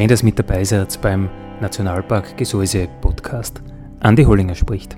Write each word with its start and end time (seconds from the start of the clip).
Schön, 0.00 0.08
dass 0.08 0.22
mit 0.22 0.38
dabei 0.38 0.64
seid 0.64 0.98
beim 1.02 1.28
Nationalpark 1.60 2.34
Gesäuse 2.38 2.88
Podcast. 3.02 3.60
Andi 4.00 4.24
Hollinger 4.24 4.54
spricht. 4.54 4.96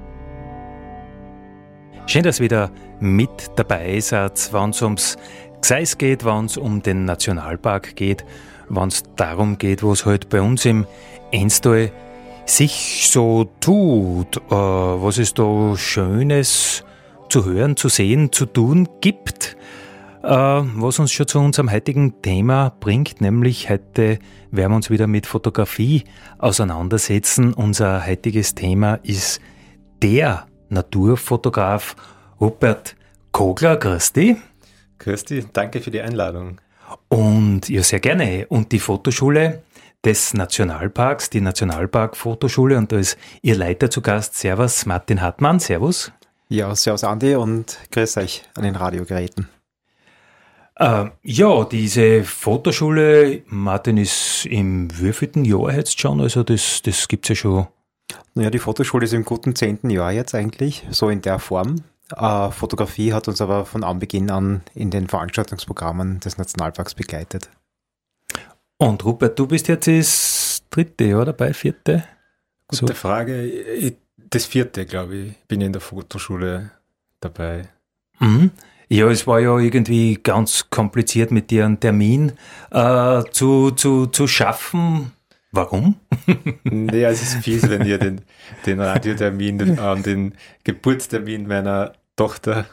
Schön, 2.06 2.22
dass 2.22 2.38
wieder 2.38 2.70
mit 3.00 3.50
dabei 3.56 3.98
seid, 3.98 4.52
wenn 4.52 4.70
es 4.70 4.80
ums 4.80 5.16
Gseis 5.60 5.98
geht, 5.98 6.24
wenn 6.24 6.44
es 6.44 6.56
um 6.56 6.82
den 6.82 7.04
Nationalpark 7.04 7.96
geht, 7.96 8.24
wenn 8.68 8.86
es 8.86 9.02
darum 9.16 9.58
geht, 9.58 9.82
was 9.82 10.06
halt 10.06 10.28
bei 10.28 10.40
uns 10.40 10.64
im 10.66 10.86
Enstal 11.32 11.90
sich 12.46 13.08
so 13.10 13.50
tut, 13.58 14.36
äh, 14.36 14.50
was 14.52 15.18
es 15.18 15.34
da 15.34 15.76
Schönes 15.76 16.84
zu 17.28 17.44
hören, 17.44 17.76
zu 17.76 17.88
sehen, 17.88 18.30
zu 18.30 18.46
tun 18.46 18.88
gibt. 19.00 19.56
Äh, 20.22 20.28
was 20.28 21.00
uns 21.00 21.10
schon 21.10 21.26
zu 21.26 21.40
unserem 21.40 21.72
heutigen 21.72 22.22
Thema 22.22 22.72
bringt, 22.78 23.20
nämlich 23.20 23.68
heute 23.68 24.20
werden 24.52 24.70
wir 24.72 24.76
uns 24.76 24.88
wieder 24.88 25.08
mit 25.08 25.26
Fotografie 25.26 26.04
auseinandersetzen. 26.38 27.52
Unser 27.54 28.06
heutiges 28.06 28.54
Thema 28.54 29.00
ist 29.02 29.40
der 30.00 30.46
Naturfotograf 30.68 31.96
Rupert 32.40 32.94
Kogler. 33.32 33.76
Grüß 33.76 34.12
dich. 34.12 34.36
Grüß 35.00 35.24
dich, 35.24 35.46
danke 35.52 35.80
für 35.80 35.90
die 35.90 36.00
Einladung. 36.00 36.60
Und 37.08 37.68
ja, 37.68 37.82
sehr 37.82 38.00
gerne. 38.00 38.46
Und 38.48 38.70
die 38.70 38.78
Fotoschule 38.78 39.62
des 40.04 40.34
Nationalparks, 40.34 41.30
die 41.30 41.40
Nationalpark-Fotoschule, 41.40 42.76
und 42.76 42.92
da 42.92 42.98
ist 42.98 43.18
Ihr 43.42 43.56
Leiter 43.56 43.90
zu 43.90 44.02
Gast. 44.02 44.36
Servus, 44.36 44.86
Martin 44.86 45.20
Hartmann. 45.20 45.58
Servus. 45.58 46.12
Ja, 46.48 46.74
servus 46.76 47.02
Andi 47.02 47.34
und 47.34 47.78
grüß 47.90 48.18
euch 48.18 48.44
an 48.54 48.62
den 48.62 48.76
Radiogeräten. 48.76 49.48
Äh, 50.76 51.10
ja, 51.22 51.64
diese 51.64 52.24
Fotoschule, 52.24 53.42
Martin, 53.46 53.98
ist 53.98 54.46
im 54.46 54.88
wievielten 54.98 55.44
Jahr 55.44 55.72
jetzt 55.72 56.00
schon? 56.00 56.20
Also 56.20 56.42
das, 56.42 56.82
das 56.82 57.08
gibt 57.08 57.26
es 57.26 57.28
ja 57.30 57.34
schon. 57.34 57.66
Naja, 58.34 58.50
die 58.50 58.58
Fotoschule 58.58 59.04
ist 59.04 59.12
im 59.12 59.24
guten 59.24 59.54
zehnten 59.54 59.90
Jahr 59.90 60.12
jetzt 60.12 60.34
eigentlich, 60.34 60.86
so 60.90 61.10
in 61.10 61.22
der 61.22 61.38
Form. 61.38 61.84
Äh, 62.16 62.50
Fotografie 62.50 63.12
hat 63.12 63.28
uns 63.28 63.40
aber 63.40 63.64
von 63.64 63.84
Anbeginn 63.84 64.30
an 64.30 64.62
in 64.74 64.90
den 64.90 65.08
Veranstaltungsprogrammen 65.08 66.20
des 66.20 66.38
Nationalparks 66.38 66.94
begleitet. 66.94 67.50
Und 68.78 69.04
Rupert, 69.04 69.38
du 69.38 69.46
bist 69.46 69.68
jetzt 69.68 69.86
das 69.86 70.62
dritte 70.70 71.04
Jahr 71.04 71.24
dabei, 71.24 71.52
vierte? 71.54 72.04
Gute 72.66 72.86
so. 72.86 72.94
Frage. 72.94 73.94
Das 74.30 74.46
vierte, 74.46 74.86
glaube 74.86 75.16
ich, 75.16 75.38
bin 75.46 75.60
ich 75.60 75.66
in 75.66 75.72
der 75.72 75.82
Fotoschule 75.82 76.70
dabei. 77.20 77.68
Mhm. 78.18 78.50
Ja, 78.92 79.08
es 79.08 79.26
war 79.26 79.40
ja 79.40 79.56
irgendwie 79.56 80.20
ganz 80.22 80.68
kompliziert 80.68 81.30
mit 81.30 81.50
dir 81.50 81.64
einen 81.64 81.80
Termin 81.80 82.32
äh, 82.70 83.22
zu, 83.30 83.70
zu, 83.70 84.04
zu 84.04 84.26
schaffen. 84.26 85.12
Warum? 85.50 85.96
naja, 86.64 87.08
es 87.08 87.22
ist 87.22 87.36
fies, 87.36 87.70
wenn 87.70 87.86
ihr 87.86 87.96
den, 87.96 88.20
den 88.66 88.80
Radiotermin 88.80 89.78
an 89.78 90.02
den 90.02 90.34
Geburtstermin 90.64 91.48
meiner 91.48 91.94
Tochter 92.16 92.66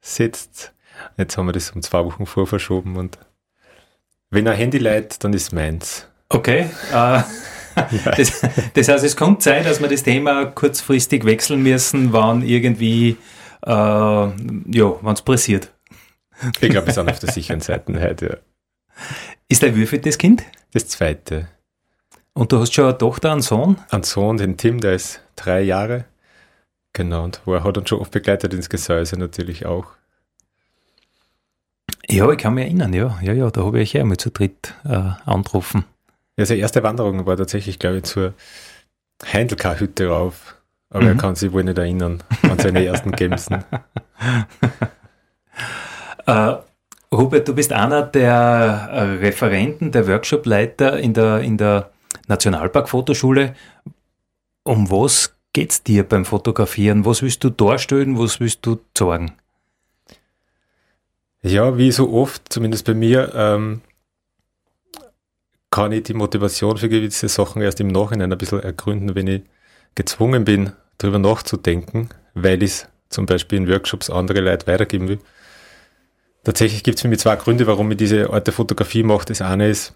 setzt. 0.00 0.72
Jetzt 1.18 1.36
haben 1.36 1.44
wir 1.44 1.52
das 1.52 1.70
um 1.72 1.82
zwei 1.82 2.02
Wochen 2.02 2.24
vorverschoben 2.24 2.96
und 2.96 3.18
wenn 4.30 4.48
ein 4.48 4.56
Handy 4.56 4.78
leiht, 4.78 5.22
dann 5.22 5.34
ist 5.34 5.52
meins. 5.52 6.08
Okay. 6.30 6.70
Äh, 6.94 7.22
das, 8.16 8.40
das, 8.72 8.88
heißt, 8.88 9.04
es 9.04 9.16
kommt 9.18 9.42
Zeit, 9.42 9.66
dass 9.66 9.82
wir 9.82 9.88
das 9.88 10.02
Thema 10.02 10.46
kurzfristig 10.46 11.26
wechseln 11.26 11.62
müssen, 11.62 12.14
wann 12.14 12.40
irgendwie 12.40 13.18
äh, 13.64 13.70
ja, 13.70 15.02
wenn 15.02 15.12
es 15.12 15.22
pressiert. 15.22 15.72
Ich 16.60 16.70
glaube, 16.70 16.86
wir 16.86 16.94
sind 16.94 17.10
auf 17.10 17.18
der 17.18 17.32
sicheren 17.32 17.60
Seite 17.60 18.00
heute, 18.00 18.26
ja. 18.26 18.36
Ist 19.48 19.62
der 19.62 19.74
Würfel 19.74 19.98
das 19.98 20.18
Kind? 20.18 20.44
Das 20.72 20.86
zweite. 20.86 21.48
Und 22.32 22.52
du 22.52 22.60
hast 22.60 22.72
schon 22.72 22.84
eine 22.84 22.96
Tochter, 22.96 23.32
einen 23.32 23.42
Sohn? 23.42 23.78
Einen 23.90 24.04
Sohn, 24.04 24.36
den 24.36 24.56
Tim, 24.56 24.80
der 24.80 24.92
ist 24.92 25.20
drei 25.34 25.62
Jahre. 25.62 26.04
Genau, 26.92 27.24
und 27.24 27.40
er 27.46 27.64
hat 27.64 27.76
uns 27.78 27.88
schon 27.88 28.00
oft 28.00 28.12
begleitet 28.12 28.54
ins 28.54 28.68
Gesäuse 28.68 29.18
natürlich 29.18 29.66
auch. 29.66 29.86
Ja, 32.08 32.30
ich 32.30 32.38
kann 32.38 32.54
mich 32.54 32.64
erinnern, 32.64 32.92
ja. 32.92 33.18
Ja, 33.22 33.32
ja, 33.32 33.50
da 33.50 33.64
habe 33.64 33.80
ich 33.80 33.92
ja 33.92 34.02
einmal 34.02 34.16
zu 34.16 34.30
dritt 34.30 34.74
äh, 34.84 35.10
angerufen. 35.24 35.84
Ja, 36.36 36.46
seine 36.46 36.60
erste 36.60 36.82
Wanderung 36.82 37.26
war 37.26 37.36
tatsächlich, 37.36 37.78
glaube 37.78 37.98
ich, 37.98 38.04
zur 38.04 38.34
Heindelkar-Hütte 39.24 40.08
rauf. 40.08 40.54
Aber 40.90 41.02
mhm. 41.02 41.08
er 41.08 41.14
kann 41.16 41.34
sich 41.34 41.52
wohl 41.52 41.64
nicht 41.64 41.78
erinnern 41.78 42.22
an 42.42 42.58
seine 42.58 42.84
ersten 42.84 43.12
Gemsen. 43.12 43.64
äh, 46.26 46.54
Hubert, 47.10 47.48
du 47.48 47.54
bist 47.54 47.72
einer 47.72 48.02
der 48.02 48.88
äh, 48.92 49.00
Referenten, 49.16 49.92
der 49.92 50.06
Workshopleiter 50.06 50.98
in 50.98 51.14
der, 51.14 51.40
in 51.40 51.56
der 51.56 51.90
Nationalpark-Fotoschule. 52.26 53.54
Um 54.62 54.90
was 54.90 55.34
geht 55.52 55.70
es 55.72 55.82
dir 55.82 56.04
beim 56.04 56.24
Fotografieren? 56.24 57.04
Was 57.04 57.22
willst 57.22 57.42
du 57.44 57.50
darstellen? 57.50 58.18
Was 58.18 58.40
willst 58.40 58.64
du 58.66 58.78
zeigen? 58.94 59.32
Ja, 61.42 61.78
wie 61.78 61.92
so 61.92 62.12
oft, 62.12 62.52
zumindest 62.52 62.84
bei 62.84 62.94
mir, 62.94 63.32
ähm, 63.34 63.80
kann 65.70 65.92
ich 65.92 66.02
die 66.04 66.14
Motivation 66.14 66.76
für 66.76 66.88
gewisse 66.88 67.28
Sachen 67.28 67.62
erst 67.62 67.80
im 67.80 67.88
Nachhinein 67.88 68.32
ein 68.32 68.38
bisschen 68.38 68.60
ergründen, 68.60 69.14
wenn 69.14 69.26
ich 69.26 69.42
gezwungen 69.98 70.44
bin, 70.44 70.72
darüber 70.96 71.18
nachzudenken, 71.18 72.08
weil 72.34 72.62
ich 72.62 72.70
es 72.70 72.88
zum 73.10 73.26
Beispiel 73.26 73.58
in 73.58 73.68
Workshops 73.68 74.08
andere 74.08 74.40
Leute 74.40 74.66
weitergeben 74.68 75.08
will. 75.08 75.18
Tatsächlich 76.44 76.84
gibt 76.84 76.96
es 76.96 77.02
für 77.02 77.08
mich 77.08 77.18
zwei 77.18 77.34
Gründe, 77.34 77.66
warum 77.66 77.90
ich 77.90 77.96
diese 77.96 78.30
Art 78.30 78.46
der 78.46 78.54
Fotografie 78.54 79.02
mache. 79.02 79.26
Das 79.26 79.42
eine 79.42 79.68
ist, 79.68 79.94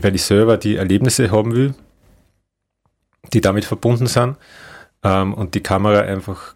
weil 0.00 0.14
ich 0.14 0.24
selber 0.24 0.56
die 0.56 0.76
Erlebnisse 0.76 1.30
haben 1.30 1.54
will, 1.54 1.74
die 3.34 3.42
damit 3.42 3.66
verbunden 3.66 4.06
sind. 4.06 4.36
Ähm, 5.02 5.34
und 5.34 5.54
die 5.54 5.62
Kamera 5.62 6.00
einfach 6.00 6.54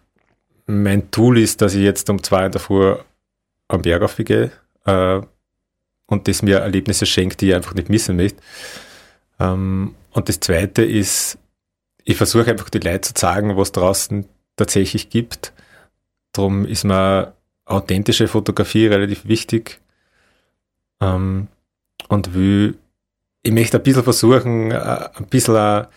mein 0.65 1.11
Tool 1.11 1.37
ist, 1.37 1.61
dass 1.61 1.75
ich 1.75 1.83
jetzt 1.83 2.09
um 2.09 2.23
zwei 2.23 2.47
in 2.47 2.51
der 2.51 2.61
Früh 2.61 2.95
am 3.67 3.83
Berg 3.83 4.01
aufgehe 4.01 4.51
äh, 4.85 5.21
und 6.07 6.27
das 6.27 6.41
mir 6.41 6.57
Erlebnisse 6.57 7.05
schenkt, 7.05 7.41
die 7.41 7.49
ich 7.49 7.55
einfach 7.55 7.75
nicht 7.75 7.89
missen 7.89 8.15
möchte. 8.15 8.41
Ähm, 9.39 9.93
und 10.11 10.29
das 10.29 10.39
zweite 10.39 10.83
ist, 10.83 11.37
ich 12.09 12.17
versuche 12.17 12.49
einfach 12.49 12.71
die 12.71 12.79
Leute 12.79 13.01
zu 13.01 13.13
zeigen, 13.13 13.55
was 13.55 13.71
draußen 13.71 14.27
tatsächlich 14.55 15.11
gibt. 15.11 15.53
Darum 16.31 16.65
ist 16.65 16.83
mir 16.83 17.33
authentische 17.65 18.27
Fotografie 18.27 18.87
relativ 18.87 19.27
wichtig. 19.27 19.79
Ähm, 20.99 21.49
und 22.07 22.33
will, 22.33 22.79
ich 23.43 23.51
möchte 23.51 23.77
ein 23.77 23.83
bisschen 23.83 24.03
versuchen, 24.03 24.71
äh, 24.71 25.09
ein 25.13 25.27
bisschen 25.29 25.55
eine 25.55 25.87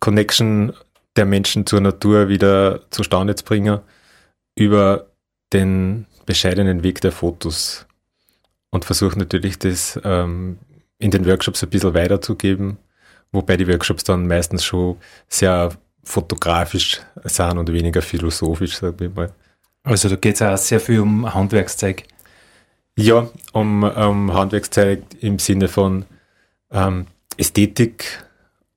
Connection 0.00 0.72
der 1.14 1.24
Menschen 1.24 1.66
zur 1.66 1.80
Natur 1.80 2.28
wieder 2.28 2.90
zustande 2.90 3.36
zu 3.36 3.44
bringen 3.44 3.78
über 4.56 5.06
den 5.52 6.06
bescheidenen 6.26 6.82
Weg 6.82 7.00
der 7.00 7.12
Fotos. 7.12 7.86
Und 8.70 8.84
versuche 8.84 9.16
natürlich 9.16 9.60
das 9.60 10.00
ähm, 10.02 10.58
in 10.98 11.12
den 11.12 11.26
Workshops 11.26 11.62
ein 11.62 11.70
bisschen 11.70 11.94
weiterzugeben 11.94 12.78
wobei 13.34 13.56
die 13.56 13.68
Workshops 13.68 14.04
dann 14.04 14.26
meistens 14.26 14.64
schon 14.64 14.96
sehr 15.28 15.70
fotografisch 16.04 17.00
sind 17.24 17.58
und 17.58 17.72
weniger 17.72 18.02
philosophisch, 18.02 18.76
sage 18.76 19.06
ich 19.06 19.14
mal. 19.14 19.32
Also 19.82 20.08
da 20.08 20.16
geht 20.16 20.36
es 20.36 20.42
auch 20.42 20.56
sehr 20.56 20.80
viel 20.80 21.00
um 21.00 21.32
Handwerkszeug. 21.34 22.04
Ja, 22.96 23.28
um, 23.52 23.82
um 23.82 24.32
Handwerkszeug 24.32 25.02
im 25.20 25.38
Sinne 25.38 25.68
von 25.68 26.04
ähm, 26.70 27.06
Ästhetik 27.36 28.24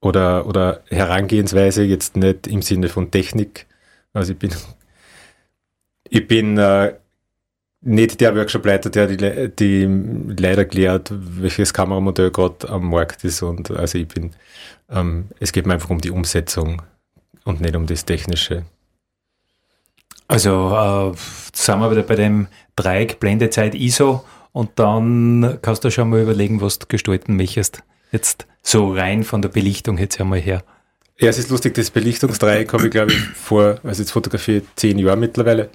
oder, 0.01 0.45
oder 0.47 0.81
Herangehensweise, 0.87 1.83
jetzt 1.83 2.17
nicht 2.17 2.47
im 2.47 2.61
Sinne 2.61 2.89
von 2.89 3.11
Technik. 3.11 3.67
Also 4.13 4.33
ich 4.33 4.39
bin, 4.39 4.51
ich 6.09 6.27
bin 6.27 6.57
äh, 6.57 6.95
nicht 7.81 8.19
der 8.21 8.35
Workshopleiter, 8.35 8.89
der 8.89 9.07
die, 9.07 9.49
die 9.49 9.85
leider 10.37 10.65
klärt, 10.65 11.11
welches 11.11 11.73
Kameramodell 11.73 12.31
gerade 12.31 12.69
am 12.69 12.89
Markt 12.89 13.23
ist. 13.23 13.41
Und 13.41 13.71
also 13.71 13.97
ich 13.97 14.07
bin, 14.07 14.31
ähm, 14.89 15.29
es 15.39 15.51
geht 15.51 15.65
mir 15.65 15.73
einfach 15.73 15.89
um 15.89 16.01
die 16.01 16.11
Umsetzung 16.11 16.81
und 17.45 17.61
nicht 17.61 17.75
um 17.75 17.85
das 17.85 18.05
Technische. 18.05 18.65
Also 20.27 21.13
äh, 21.13 21.17
sind 21.53 21.79
wir 21.79 21.91
wieder 21.91 22.03
bei 22.03 22.15
dem 22.15 22.47
Dreieck 22.75 23.19
Blendezeit 23.19 23.75
ISO 23.75 24.25
und 24.51 24.71
dann 24.75 25.59
kannst 25.61 25.83
du 25.83 25.91
schon 25.91 26.09
mal 26.09 26.21
überlegen, 26.21 26.61
was 26.61 26.79
du 26.79 26.87
gestalten 26.87 27.35
möchtest. 27.35 27.83
Jetzt 28.11 28.47
so 28.61 28.91
rein 28.91 29.23
von 29.23 29.41
der 29.41 29.49
Belichtung 29.49 29.97
jetzt 29.97 30.19
einmal 30.19 30.39
her. 30.39 30.63
Ja, 31.19 31.29
es 31.29 31.37
ist 31.37 31.49
lustig, 31.49 31.73
das 31.73 31.89
Belichtungsdreieck 31.89 32.71
habe 32.73 32.85
ich, 32.85 32.91
glaube 32.91 33.11
ich, 33.11 33.19
vor, 33.19 33.79
also 33.83 34.01
jetzt 34.01 34.11
fotografiere 34.11 34.63
zehn 34.75 34.99
Jahre 34.99 35.17
mittlerweile. 35.17 35.69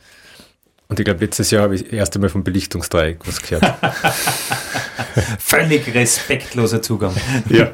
Und 0.92 1.00
ich 1.00 1.06
glaube, 1.06 1.24
letztes 1.24 1.50
Jahr 1.50 1.62
habe 1.62 1.74
ich 1.74 1.84
das 1.84 1.90
erste 1.90 2.18
Mal 2.18 2.28
vom 2.28 2.44
Belichtungsdreieck 2.44 3.20
was 3.24 3.40
gehört. 3.40 3.64
Völlig 5.38 5.94
respektloser 5.94 6.82
Zugang. 6.82 7.14
ja, 7.48 7.72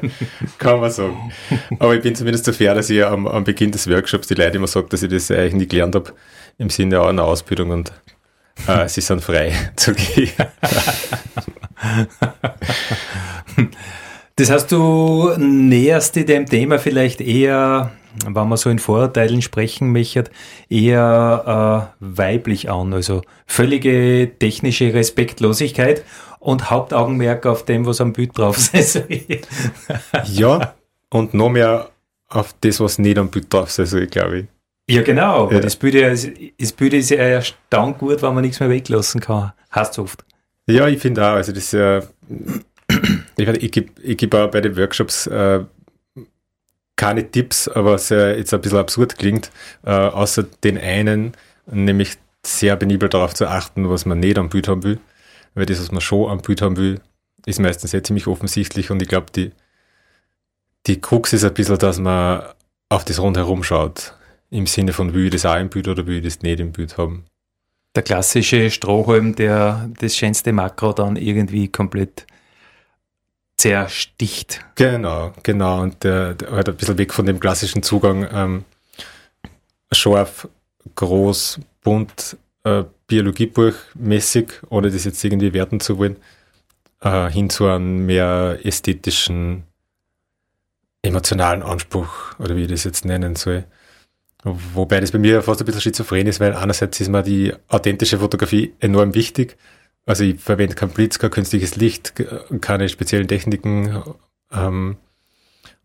kann 0.57 0.79
man 0.79 0.89
sagen. 0.89 1.33
Aber 1.79 1.93
ich 1.95 2.01
bin 2.01 2.15
zumindest 2.15 2.45
so 2.45 2.53
fair, 2.53 2.73
dass 2.73 2.89
ich 2.89 3.03
am, 3.03 3.27
am 3.27 3.43
Beginn 3.43 3.73
des 3.73 3.89
Workshops 3.89 4.29
die 4.29 4.35
Leute 4.35 4.55
immer 4.55 4.67
sage, 4.67 4.87
dass 4.87 5.03
ich 5.03 5.09
das 5.09 5.29
eigentlich 5.31 5.53
nicht 5.55 5.71
gelernt 5.71 5.95
habe, 5.95 6.13
im 6.59 6.69
Sinne 6.69 7.01
einer 7.01 7.25
Ausbildung 7.25 7.71
und 7.71 7.91
äh, 8.67 8.87
sie 8.87 9.01
sind 9.01 9.21
frei 9.21 9.51
zu 9.75 9.93
gehen. 9.93 10.31
Das 14.39 14.49
heißt, 14.49 14.71
du 14.71 15.33
näherst 15.37 16.15
dich 16.15 16.25
dem 16.25 16.45
Thema 16.45 16.79
vielleicht 16.79 17.19
eher, 17.19 17.91
wenn 18.23 18.47
man 18.47 18.55
so 18.55 18.69
in 18.69 18.79
Vorurteilen 18.79 19.41
sprechen 19.41 19.91
möchte, 19.91 20.31
eher 20.69 21.91
äh, 21.99 22.05
weiblich 22.17 22.71
an. 22.71 22.93
Also 22.93 23.21
völlige 23.45 24.31
technische 24.39 24.93
Respektlosigkeit 24.93 26.05
und 26.39 26.69
Hauptaugenmerk 26.69 27.45
auf 27.47 27.65
dem, 27.65 27.85
was 27.85 27.99
am 27.99 28.13
Bild 28.13 28.37
drauf 28.37 28.73
ist. 28.73 29.03
ja, 30.23 30.73
und 31.09 31.33
noch 31.33 31.49
mehr 31.49 31.89
auf 32.29 32.55
das, 32.61 32.79
was 32.79 32.97
nicht 32.97 33.17
am 33.17 33.29
Bild 33.29 33.53
drauf 33.53 33.77
ist, 33.77 34.09
glaube 34.09 34.39
ich. 34.39 34.45
Ja, 34.95 35.01
genau. 35.01 35.51
Ja. 35.51 35.59
Das, 35.59 35.75
Bild, 35.75 35.95
das 36.57 36.71
Bild 36.71 36.93
ist 36.93 37.09
ja 37.09 37.17
erstaunt 37.17 37.97
gut, 37.97 38.21
wenn 38.21 38.33
man 38.33 38.45
nichts 38.45 38.61
mehr 38.61 38.69
weglassen 38.69 39.19
kann. 39.19 39.51
Hast 39.69 39.99
oft. 39.99 40.23
Ja, 40.65 40.87
ich 40.87 40.99
finde 40.99 41.25
auch. 41.25 41.33
Also 41.33 41.51
das 41.51 41.63
ist 41.63 41.73
ja 41.73 42.01
ich, 43.37 43.47
ich 43.47 43.71
gebe 43.71 44.01
ich 44.01 44.17
geb 44.17 44.33
auch 44.33 44.49
bei 44.51 44.61
den 44.61 44.77
Workshops 44.77 45.27
äh, 45.27 45.63
keine 46.99 47.31
Tipps, 47.31 47.69
aber 47.69 47.97
ja 47.97 48.31
jetzt 48.31 48.53
ein 48.53 48.59
bisschen 48.59 48.77
absurd 48.77 49.17
klingt, 49.17 49.51
äh, 49.85 49.91
außer 49.91 50.43
den 50.43 50.77
einen, 50.77 51.31
nämlich 51.65 52.17
sehr 52.45 52.75
benibel 52.75 53.07
darauf 53.07 53.33
zu 53.33 53.47
achten, 53.47 53.89
was 53.89 54.05
man 54.05 54.19
nicht 54.19 54.37
am 54.37 54.49
Bild 54.49 54.67
haben 54.67 54.83
will. 54.83 54.99
Weil 55.53 55.65
das, 55.65 55.79
was 55.79 55.91
man 55.91 56.01
schon 56.01 56.29
am 56.29 56.41
Bild 56.41 56.61
haben 56.61 56.75
will, 56.75 56.99
ist 57.45 57.59
meistens 57.59 57.91
sehr 57.91 58.03
ziemlich 58.03 58.27
offensichtlich 58.27 58.91
und 58.91 59.01
ich 59.01 59.07
glaube, 59.07 59.27
die, 59.33 59.51
die 60.87 60.99
Krux 60.99 61.31
ist 61.31 61.45
ein 61.45 61.53
bisschen, 61.53 61.77
dass 61.77 61.99
man 61.99 62.43
auf 62.89 63.05
das 63.05 63.19
rundherum 63.19 63.63
schaut. 63.63 64.13
Im 64.49 64.67
Sinne 64.67 64.91
von, 64.91 65.13
will 65.13 65.25
ich 65.25 65.31
das 65.31 65.45
auch 65.45 65.57
im 65.57 65.69
Bild 65.69 65.87
oder 65.87 66.05
will 66.05 66.17
ich 66.17 66.23
das 66.23 66.41
nicht 66.41 66.59
im 66.59 66.73
Bild 66.73 66.97
haben. 66.97 67.23
Der 67.95 68.03
klassische 68.03 68.69
Strohhalm, 68.69 69.35
der 69.35 69.89
das 69.99 70.15
schönste 70.15 70.51
Makro 70.51 70.91
dann 70.91 71.15
irgendwie 71.15 71.69
komplett 71.69 72.25
zersticht. 73.59 74.61
Genau, 74.75 75.33
genau. 75.43 75.81
Und 75.81 76.03
der, 76.03 76.33
der 76.33 76.51
halt 76.51 76.69
ein 76.69 76.77
bisschen 76.77 76.97
weg 76.97 77.13
von 77.13 77.25
dem 77.25 77.39
klassischen 77.39 77.83
Zugang 77.83 78.27
ähm, 78.31 78.65
scharf, 79.91 80.47
groß, 80.95 81.59
bunt, 81.83 82.37
äh, 82.63 82.83
Biologiebuch 83.07 83.73
mäßig, 83.95 84.47
ohne 84.69 84.89
das 84.89 85.03
jetzt 85.03 85.23
irgendwie 85.23 85.53
werten 85.53 85.79
zu 85.79 85.97
wollen, 85.97 86.15
äh, 87.01 87.29
hin 87.29 87.49
zu 87.49 87.67
einem 87.67 88.05
mehr 88.05 88.59
ästhetischen, 88.63 89.63
emotionalen 91.01 91.61
Anspruch, 91.61 92.39
oder 92.39 92.55
wie 92.55 92.63
ich 92.63 92.69
das 92.69 92.85
jetzt 92.85 93.03
nennen 93.03 93.35
soll. 93.35 93.65
Wobei 94.43 95.01
das 95.01 95.11
bei 95.11 95.19
mir 95.19 95.41
fast 95.41 95.61
ein 95.61 95.65
bisschen 95.65 95.81
schizophren 95.81 96.27
ist, 96.27 96.39
weil 96.39 96.53
einerseits 96.53 97.01
ist 97.01 97.09
mir 97.09 97.23
die 97.23 97.53
authentische 97.67 98.19
Fotografie 98.19 98.73
enorm 98.79 99.13
wichtig 99.15 99.57
also 100.05 100.23
ich 100.23 100.39
verwende 100.39 100.75
kein 100.75 100.89
Blitz, 100.89 101.19
kein 101.19 101.31
künstliches 101.31 101.75
Licht, 101.75 102.13
keine 102.61 102.89
speziellen 102.89 103.27
Techniken. 103.27 104.03
Ähm, 104.51 104.97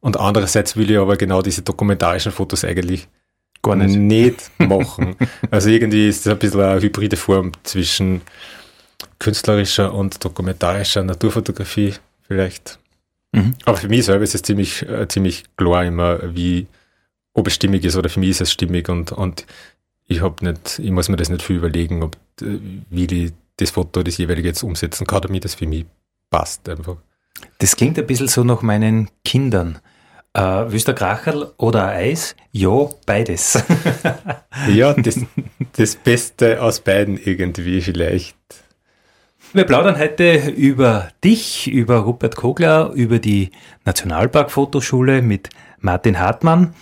und 0.00 0.18
andererseits 0.18 0.76
will 0.76 0.90
ich 0.90 0.98
aber 0.98 1.16
genau 1.16 1.42
diese 1.42 1.62
dokumentarischen 1.62 2.32
Fotos 2.32 2.64
eigentlich 2.64 3.08
gar 3.62 3.76
nicht, 3.76 3.96
nicht 3.96 4.50
machen. 4.58 5.16
also 5.50 5.68
irgendwie 5.68 6.08
ist 6.08 6.26
das 6.26 6.34
ein 6.34 6.38
bisschen 6.38 6.60
eine 6.60 6.80
hybride 6.80 7.16
Form 7.16 7.52
zwischen 7.62 8.20
künstlerischer 9.18 9.92
und 9.92 10.24
dokumentarischer 10.24 11.02
Naturfotografie 11.02 11.94
vielleicht. 12.22 12.78
Mhm. 13.32 13.54
Aber 13.64 13.76
für 13.76 13.88
mich 13.88 14.04
selber 14.04 14.24
ist 14.24 14.34
es 14.34 14.42
ziemlich, 14.42 14.82
äh, 14.88 15.08
ziemlich 15.08 15.44
klar 15.56 15.84
immer, 15.84 16.34
wie, 16.34 16.66
ob 17.32 17.46
es 17.46 17.54
stimmig 17.54 17.84
ist 17.84 17.96
oder 17.96 18.08
für 18.08 18.20
mich 18.20 18.30
ist 18.30 18.42
es 18.42 18.52
stimmig 18.52 18.88
und, 18.88 19.12
und 19.12 19.46
ich 20.06 20.20
habe 20.20 20.44
nicht, 20.44 20.78
ich 20.78 20.90
muss 20.90 21.08
mir 21.08 21.16
das 21.16 21.30
nicht 21.30 21.42
viel 21.42 21.56
überlegen, 21.56 22.02
ob, 22.02 22.16
äh, 22.42 22.58
wie 22.90 23.06
die 23.06 23.32
das 23.56 23.70
Foto, 23.70 24.02
das 24.02 24.18
jeweilige 24.18 24.48
jetzt 24.48 24.62
umsetzen 24.62 25.06
kann, 25.06 25.22
damit 25.22 25.44
das 25.44 25.54
für 25.54 25.66
mich 25.66 25.86
passt 26.30 26.68
einfach. 26.68 26.96
Das 27.58 27.76
klingt 27.76 27.98
ein 27.98 28.06
bisschen 28.06 28.28
so 28.28 28.44
nach 28.44 28.62
meinen 28.62 29.10
Kindern. 29.24 29.78
Äh, 30.32 30.64
willst 30.68 30.88
du 30.88 30.92
ein 30.92 30.96
Kracherl 30.96 31.52
oder 31.58 31.86
ein 31.86 32.10
Eis? 32.10 32.34
Ja, 32.50 32.88
beides. 33.06 33.62
ja, 34.68 34.92
das, 34.94 35.20
das 35.76 35.96
Beste 35.96 36.60
aus 36.60 36.80
beiden 36.80 37.18
irgendwie 37.22 37.80
vielleicht. 37.80 38.36
Wir 39.52 39.64
plaudern 39.64 39.96
heute 39.98 40.48
über 40.48 41.10
dich, 41.22 41.70
über 41.70 41.98
Rupert 41.98 42.34
Kogler, 42.34 42.90
über 42.94 43.20
die 43.20 43.52
Nationalpark-Fotoschule 43.84 45.22
mit 45.22 45.50
Martin 45.78 46.18
Hartmann. 46.18 46.74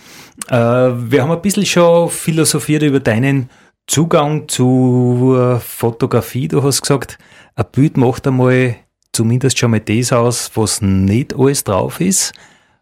Äh, 0.49 0.55
wir 0.55 1.21
haben 1.21 1.31
ein 1.31 1.41
bisschen 1.41 1.67
schon 1.67 2.09
philosophiert 2.09 2.81
über 2.81 2.99
deinen 2.99 3.51
Zugang 3.87 4.47
zur 4.47 5.59
Fotografie, 5.59 6.47
du 6.47 6.63
hast 6.63 6.81
gesagt, 6.81 7.17
ein 7.55 7.65
Bild 7.71 7.97
macht 7.97 8.25
einmal 8.25 8.77
zumindest 9.11 9.59
schon 9.59 9.71
mal 9.71 9.79
das 9.79 10.11
aus, 10.11 10.51
was 10.55 10.81
nicht 10.81 11.37
alles 11.37 11.63
drauf 11.63 11.99
ist. 11.99 12.33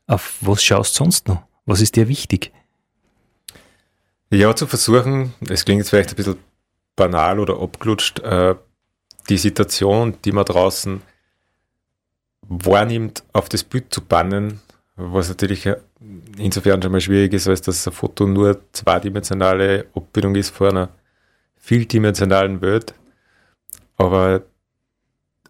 Auf 0.07 0.37
was 0.41 0.63
schaust 0.63 0.95
du 0.95 1.03
sonst 1.03 1.27
noch? 1.27 1.43
Was 1.65 1.81
ist 1.81 1.95
dir 1.95 2.07
wichtig? 2.07 2.51
Ja, 4.29 4.55
zu 4.55 4.67
versuchen, 4.67 5.33
es 5.49 5.65
klingt 5.65 5.79
jetzt 5.79 5.89
vielleicht 5.89 6.11
ein 6.11 6.15
bisschen 6.15 6.37
banal 6.95 7.39
oder 7.39 7.59
abgelutscht, 7.61 8.19
äh, 8.19 8.55
die 9.29 9.37
Situation, 9.37 10.17
die 10.23 10.31
man 10.31 10.45
draußen 10.45 11.01
wahrnimmt, 12.41 13.23
auf 13.33 13.49
das 13.49 13.63
Bild 13.63 13.93
zu 13.93 14.01
bannen, 14.01 14.61
was 14.95 15.29
natürlich 15.29 15.67
insofern 16.37 16.81
schon 16.81 16.91
mal 16.91 17.01
schwierig 17.01 17.33
ist, 17.33 17.47
als 17.47 17.61
dass 17.61 17.87
ein 17.87 17.93
Foto 17.93 18.27
nur 18.27 18.61
zweidimensionale 18.73 19.85
Abbildung 19.95 20.35
ist 20.35 20.49
vor 20.49 20.69
einer 20.69 20.89
vieldimensionalen 21.59 22.61
Welt. 22.61 22.93
Aber 23.97 24.43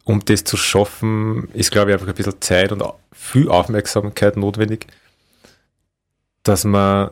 um 0.03 0.20
das 0.25 0.43
zu 0.43 0.58
schaffen, 0.58 1.50
ist, 1.53 1.72
glaube 1.72 1.91
ich, 1.91 1.93
einfach 1.93 2.08
ein 2.08 2.15
bisschen 2.15 2.41
Zeit 2.41 2.72
und 2.72 2.84
viel 3.13 3.50
Aufmerksamkeit 3.50 4.36
notwendig, 4.36 4.88
dass 6.43 6.65
man 6.65 7.12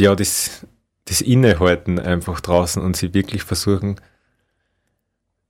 ja 0.00 0.14
das, 0.14 0.66
das 1.04 1.20
Innehalten 1.20 1.98
einfach 1.98 2.40
draußen 2.40 2.82
und 2.82 2.96
sie 2.96 3.12
wirklich 3.12 3.42
versuchen, 3.42 3.96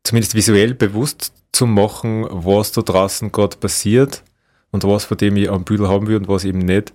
zumindest 0.03 0.35
visuell 0.35 0.75
bewusst 0.75 1.33
zu 1.53 1.67
machen, 1.67 2.27
was 2.29 2.73
da 2.73 2.83
draußen 2.83 3.31
gerade 3.31 3.57
passiert 3.59 4.25
und 4.73 4.85
was 4.85 5.05
von 5.05 5.19
dem 5.19 5.37
ich 5.37 5.51
am 5.51 5.65
Büdel 5.65 5.89
haben 5.89 6.07
will 6.07 6.17
und 6.17 6.29
was 6.29 6.45
eben 6.45 6.61
nicht. 6.61 6.93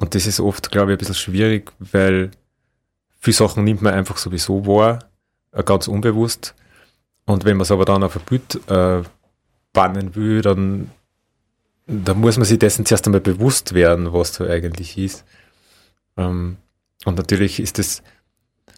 Und 0.00 0.14
das 0.14 0.26
ist 0.26 0.40
oft, 0.40 0.72
glaube 0.72 0.92
ich, 0.92 0.96
ein 0.96 0.98
bisschen 0.98 1.14
schwierig, 1.14 1.72
weil 1.78 2.30
viele 3.20 3.34
Sachen 3.34 3.64
nimmt 3.64 3.82
man 3.82 3.94
einfach 3.94 4.16
sowieso 4.16 4.66
wahr, 4.66 4.98
äh, 5.52 5.62
ganz 5.62 5.88
unbewusst. 5.88 6.54
Und 7.26 7.44
wenn 7.44 7.58
man 7.58 7.62
es 7.62 7.70
aber 7.70 7.84
dann 7.84 8.02
auf 8.02 8.16
ein 8.16 8.22
Bild 8.24 8.58
äh, 8.68 9.02
bannen 9.72 10.14
will, 10.16 10.40
dann, 10.40 10.90
dann 11.86 12.18
muss 12.18 12.38
man 12.38 12.46
sich 12.46 12.58
dessen 12.58 12.86
zuerst 12.86 13.06
einmal 13.06 13.20
bewusst 13.20 13.74
werden, 13.74 14.12
was 14.12 14.32
da 14.32 14.46
eigentlich 14.46 14.96
ist. 14.96 15.24
Ähm, 16.16 16.56
und 17.04 17.18
natürlich 17.18 17.60
ist 17.60 17.78
es 17.78 18.02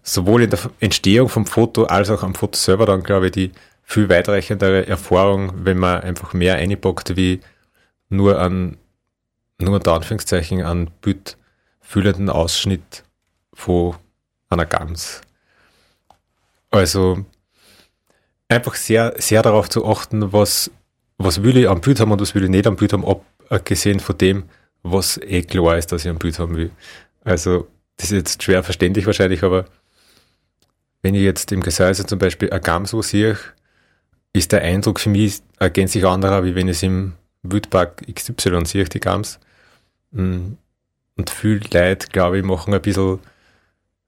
sowohl 0.03 0.43
in 0.43 0.51
der 0.51 0.59
Entstehung 0.81 1.29
vom 1.29 1.47
Foto 1.47 1.85
als 1.85 2.11
auch 2.11 2.25
am 2.25 2.35
Foto 2.35 2.59
selber 2.59 2.85
dann, 2.85 3.05
glaube 3.05 3.27
ich, 3.27 3.33
die 3.33 3.53
viel 3.85 4.09
weitreichendere 4.09 4.89
Erfahrung, 4.89 5.65
wenn 5.65 5.79
man 5.79 6.01
einfach 6.01 6.35
mehr 6.35 6.57
einpackt, 6.57 7.17
wie 7.17 7.41
nur 8.09 8.41
an, 8.41 8.77
nur 9.63 9.75
unter 9.75 9.95
Anführungszeichen, 9.95 10.63
an 10.63 10.91
bildfüllenden 11.01 12.29
Ausschnitt 12.29 13.05
von 13.53 13.97
einer 14.49 14.67
Gans. 14.67 15.21
Also 16.71 17.25
einfach 18.49 18.75
sehr, 18.75 19.15
sehr 19.19 19.43
darauf 19.43 19.69
zu 19.69 19.87
achten, 19.87 20.33
was, 20.33 20.71
was 21.19 21.43
will 21.43 21.57
ich 21.57 21.69
am 21.69 21.81
Bild 21.81 22.01
haben 22.01 22.13
und 22.13 22.21
was 22.21 22.35
will 22.35 22.45
ich 22.45 22.51
nicht 22.51 22.67
am 22.67 22.77
Bild 22.77 22.93
haben, 22.93 23.05
abgesehen 23.49 24.01
von 24.01 24.19
dem, 24.19 24.45
was 24.83 25.19
eh 25.19 25.43
klar 25.43 25.79
ist, 25.79 25.93
dass 25.93 26.05
ich 26.05 26.11
am 26.11 26.19
Bild 26.19 26.39
haben 26.39 26.57
will. 26.57 26.71
Also 27.25 27.69
das 27.97 28.11
ist 28.11 28.17
jetzt 28.17 28.43
schwer 28.43 28.63
verständlich 28.63 29.07
wahrscheinlich, 29.07 29.43
aber 29.43 29.67
wenn 31.03 31.15
ich 31.15 31.23
jetzt 31.23 31.53
im 31.53 31.61
Gesäuse 31.61 32.07
zum 32.07 32.19
Beispiel 32.19 32.51
ein 32.51 32.61
Gamso 32.61 33.03
sehe, 33.03 33.39
ist 34.33 34.53
der 34.53 34.63
Eindruck 34.63 35.01
für 35.01 35.11
mich 35.11 35.43
ein 35.59 35.73
gänzlich 35.73 36.07
anderer, 36.07 36.45
wie 36.45 36.55
wenn 36.55 36.69
ich 36.69 36.79
es 36.79 36.83
im 36.83 37.15
Wildpark 37.43 38.03
XY 38.13 38.65
sehe, 38.65 38.85
die 38.85 39.01
Gams. 39.01 39.39
Mm, 40.13 40.55
und 41.17 41.31
viele 41.31 41.61
Leute, 41.73 42.09
glaube 42.09 42.39
ich, 42.39 42.45
machen 42.45 42.75
ein 42.75 42.83
bisschen, 42.83 43.19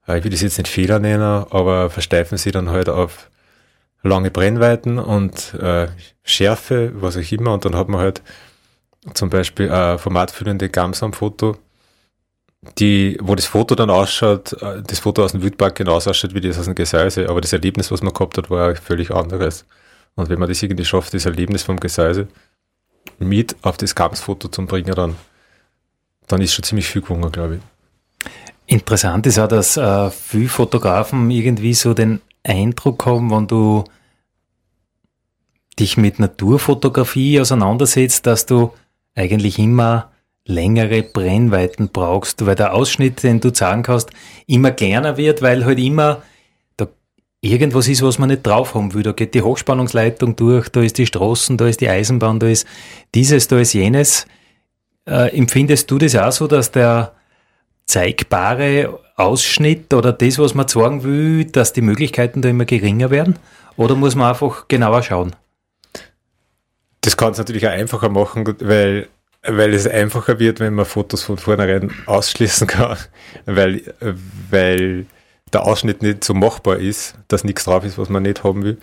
äh, 0.07 0.17
ich 0.17 0.23
will 0.23 0.31
das 0.31 0.41
jetzt 0.41 0.57
nicht 0.57 0.67
Fehler 0.67 0.99
nennen, 0.99 1.45
aber 1.49 1.89
versteifen 1.89 2.37
sie 2.37 2.51
dann 2.51 2.69
halt 2.69 2.89
auf 2.89 3.29
lange 4.03 4.31
Brennweiten 4.31 4.99
und 4.99 5.53
äh, 5.55 5.87
Schärfe, 6.23 6.91
was 6.95 7.17
auch 7.17 7.31
immer. 7.31 7.53
Und 7.53 7.65
dann 7.65 7.75
hat 7.75 7.89
man 7.89 8.01
halt 8.01 8.21
zum 9.13 9.29
Beispiel 9.29 9.71
eine 9.71 9.97
formatfüllende 9.97 10.69
Gams 10.69 11.03
am 11.03 11.13
Foto, 11.13 11.57
die, 12.79 13.17
wo 13.21 13.35
das 13.35 13.45
Foto 13.45 13.75
dann 13.75 13.89
ausschaut, 13.89 14.53
äh, 14.61 14.81
das 14.85 14.99
Foto 14.99 15.23
aus 15.23 15.33
dem 15.33 15.41
Wildpark 15.43 15.75
genauso 15.75 16.09
ausschaut 16.09 16.33
wie 16.33 16.41
das 16.41 16.57
aus 16.57 16.65
dem 16.65 16.75
Gesäuse, 16.75 17.29
aber 17.29 17.41
das 17.41 17.53
Erlebnis, 17.53 17.91
was 17.91 18.01
man 18.01 18.13
gehabt 18.13 18.37
hat, 18.37 18.49
war 18.49 18.69
ein 18.69 18.75
völlig 18.75 19.11
anderes. 19.11 19.65
Und 20.15 20.29
wenn 20.29 20.39
man 20.39 20.49
das 20.49 20.63
irgendwie 20.63 20.85
schafft, 20.85 21.13
das 21.13 21.25
Erlebnis 21.25 21.63
vom 21.63 21.79
Gesäuse 21.79 22.27
mit 23.19 23.55
auf 23.61 23.77
das 23.77 23.95
Gams-Foto 23.95 24.47
zu 24.47 24.65
bringen, 24.65 24.95
dann, 24.95 25.15
dann 26.27 26.41
ist 26.41 26.53
schon 26.53 26.63
ziemlich 26.63 26.87
viel 26.87 27.01
gewonnen, 27.01 27.31
glaube 27.31 27.55
ich. 27.55 27.61
Interessant 28.67 29.27
ist 29.27 29.37
auch, 29.37 29.47
dass 29.47 29.77
äh, 29.77 30.09
viele 30.09 30.49
Fotografen 30.49 31.29
irgendwie 31.29 31.73
so 31.73 31.93
den 31.93 32.21
Eindruck 32.43 33.05
haben, 33.05 33.31
wenn 33.31 33.47
du 33.47 33.83
dich 35.79 35.97
mit 35.97 36.19
Naturfotografie 36.19 37.39
auseinandersetzt, 37.39 38.25
dass 38.25 38.45
du 38.45 38.71
eigentlich 39.13 39.59
immer 39.59 40.11
längere 40.45 41.03
Brennweiten 41.03 41.89
brauchst, 41.89 42.45
weil 42.45 42.55
der 42.55 42.73
Ausschnitt, 42.73 43.23
den 43.23 43.39
du 43.39 43.51
zeigen 43.51 43.83
kannst, 43.83 44.11
immer 44.47 44.71
kleiner 44.71 45.17
wird, 45.17 45.41
weil 45.41 45.65
halt 45.65 45.79
immer 45.79 46.21
da 46.77 46.87
irgendwas 47.41 47.87
ist, 47.87 48.03
was 48.03 48.19
man 48.19 48.29
nicht 48.29 48.45
drauf 48.45 48.75
haben 48.75 48.93
will. 48.93 49.03
Da 49.03 49.11
geht 49.11 49.33
die 49.33 49.41
Hochspannungsleitung 49.41 50.35
durch, 50.35 50.69
da 50.69 50.81
ist 50.81 50.97
die 50.97 51.07
Straßen, 51.07 51.57
da 51.57 51.67
ist 51.67 51.81
die 51.81 51.89
Eisenbahn, 51.89 52.39
da 52.39 52.47
ist 52.47 52.67
dieses, 53.15 53.47
da 53.47 53.59
ist 53.59 53.73
jenes. 53.73 54.27
Äh, 55.05 55.37
empfindest 55.37 55.89
du 55.91 55.97
das 55.97 56.15
auch 56.15 56.31
so, 56.31 56.47
dass 56.47 56.71
der 56.71 57.13
zeigbare 57.85 58.99
Ausschnitt 59.15 59.93
oder 59.93 60.11
das, 60.11 60.39
was 60.39 60.55
man 60.55 60.67
zeigen 60.67 61.03
will, 61.03 61.45
dass 61.45 61.73
die 61.73 61.81
Möglichkeiten 61.81 62.41
da 62.41 62.49
immer 62.49 62.65
geringer 62.65 63.11
werden? 63.11 63.37
Oder 63.77 63.95
muss 63.95 64.15
man 64.15 64.29
einfach 64.29 64.67
genauer 64.67 65.03
schauen? 65.03 65.35
Das 67.01 67.17
kann 67.17 67.33
es 67.33 67.37
natürlich 67.37 67.67
auch 67.67 67.71
einfacher 67.71 68.09
machen, 68.09 68.55
weil 68.61 69.07
weil 69.47 69.73
es 69.73 69.87
einfacher 69.87 70.39
wird, 70.39 70.59
wenn 70.59 70.73
man 70.73 70.85
Fotos 70.85 71.23
von 71.23 71.37
vornherein 71.37 71.91
ausschließen 72.05 72.67
kann, 72.67 72.97
weil, 73.45 73.93
weil 74.49 75.05
der 75.53 75.63
Ausschnitt 75.63 76.01
nicht 76.01 76.23
so 76.23 76.33
machbar 76.33 76.77
ist, 76.77 77.15
dass 77.27 77.43
nichts 77.43 77.65
drauf 77.65 77.85
ist, 77.85 77.97
was 77.97 78.09
man 78.09 78.23
nicht 78.23 78.43
haben 78.43 78.63
will. 78.63 78.77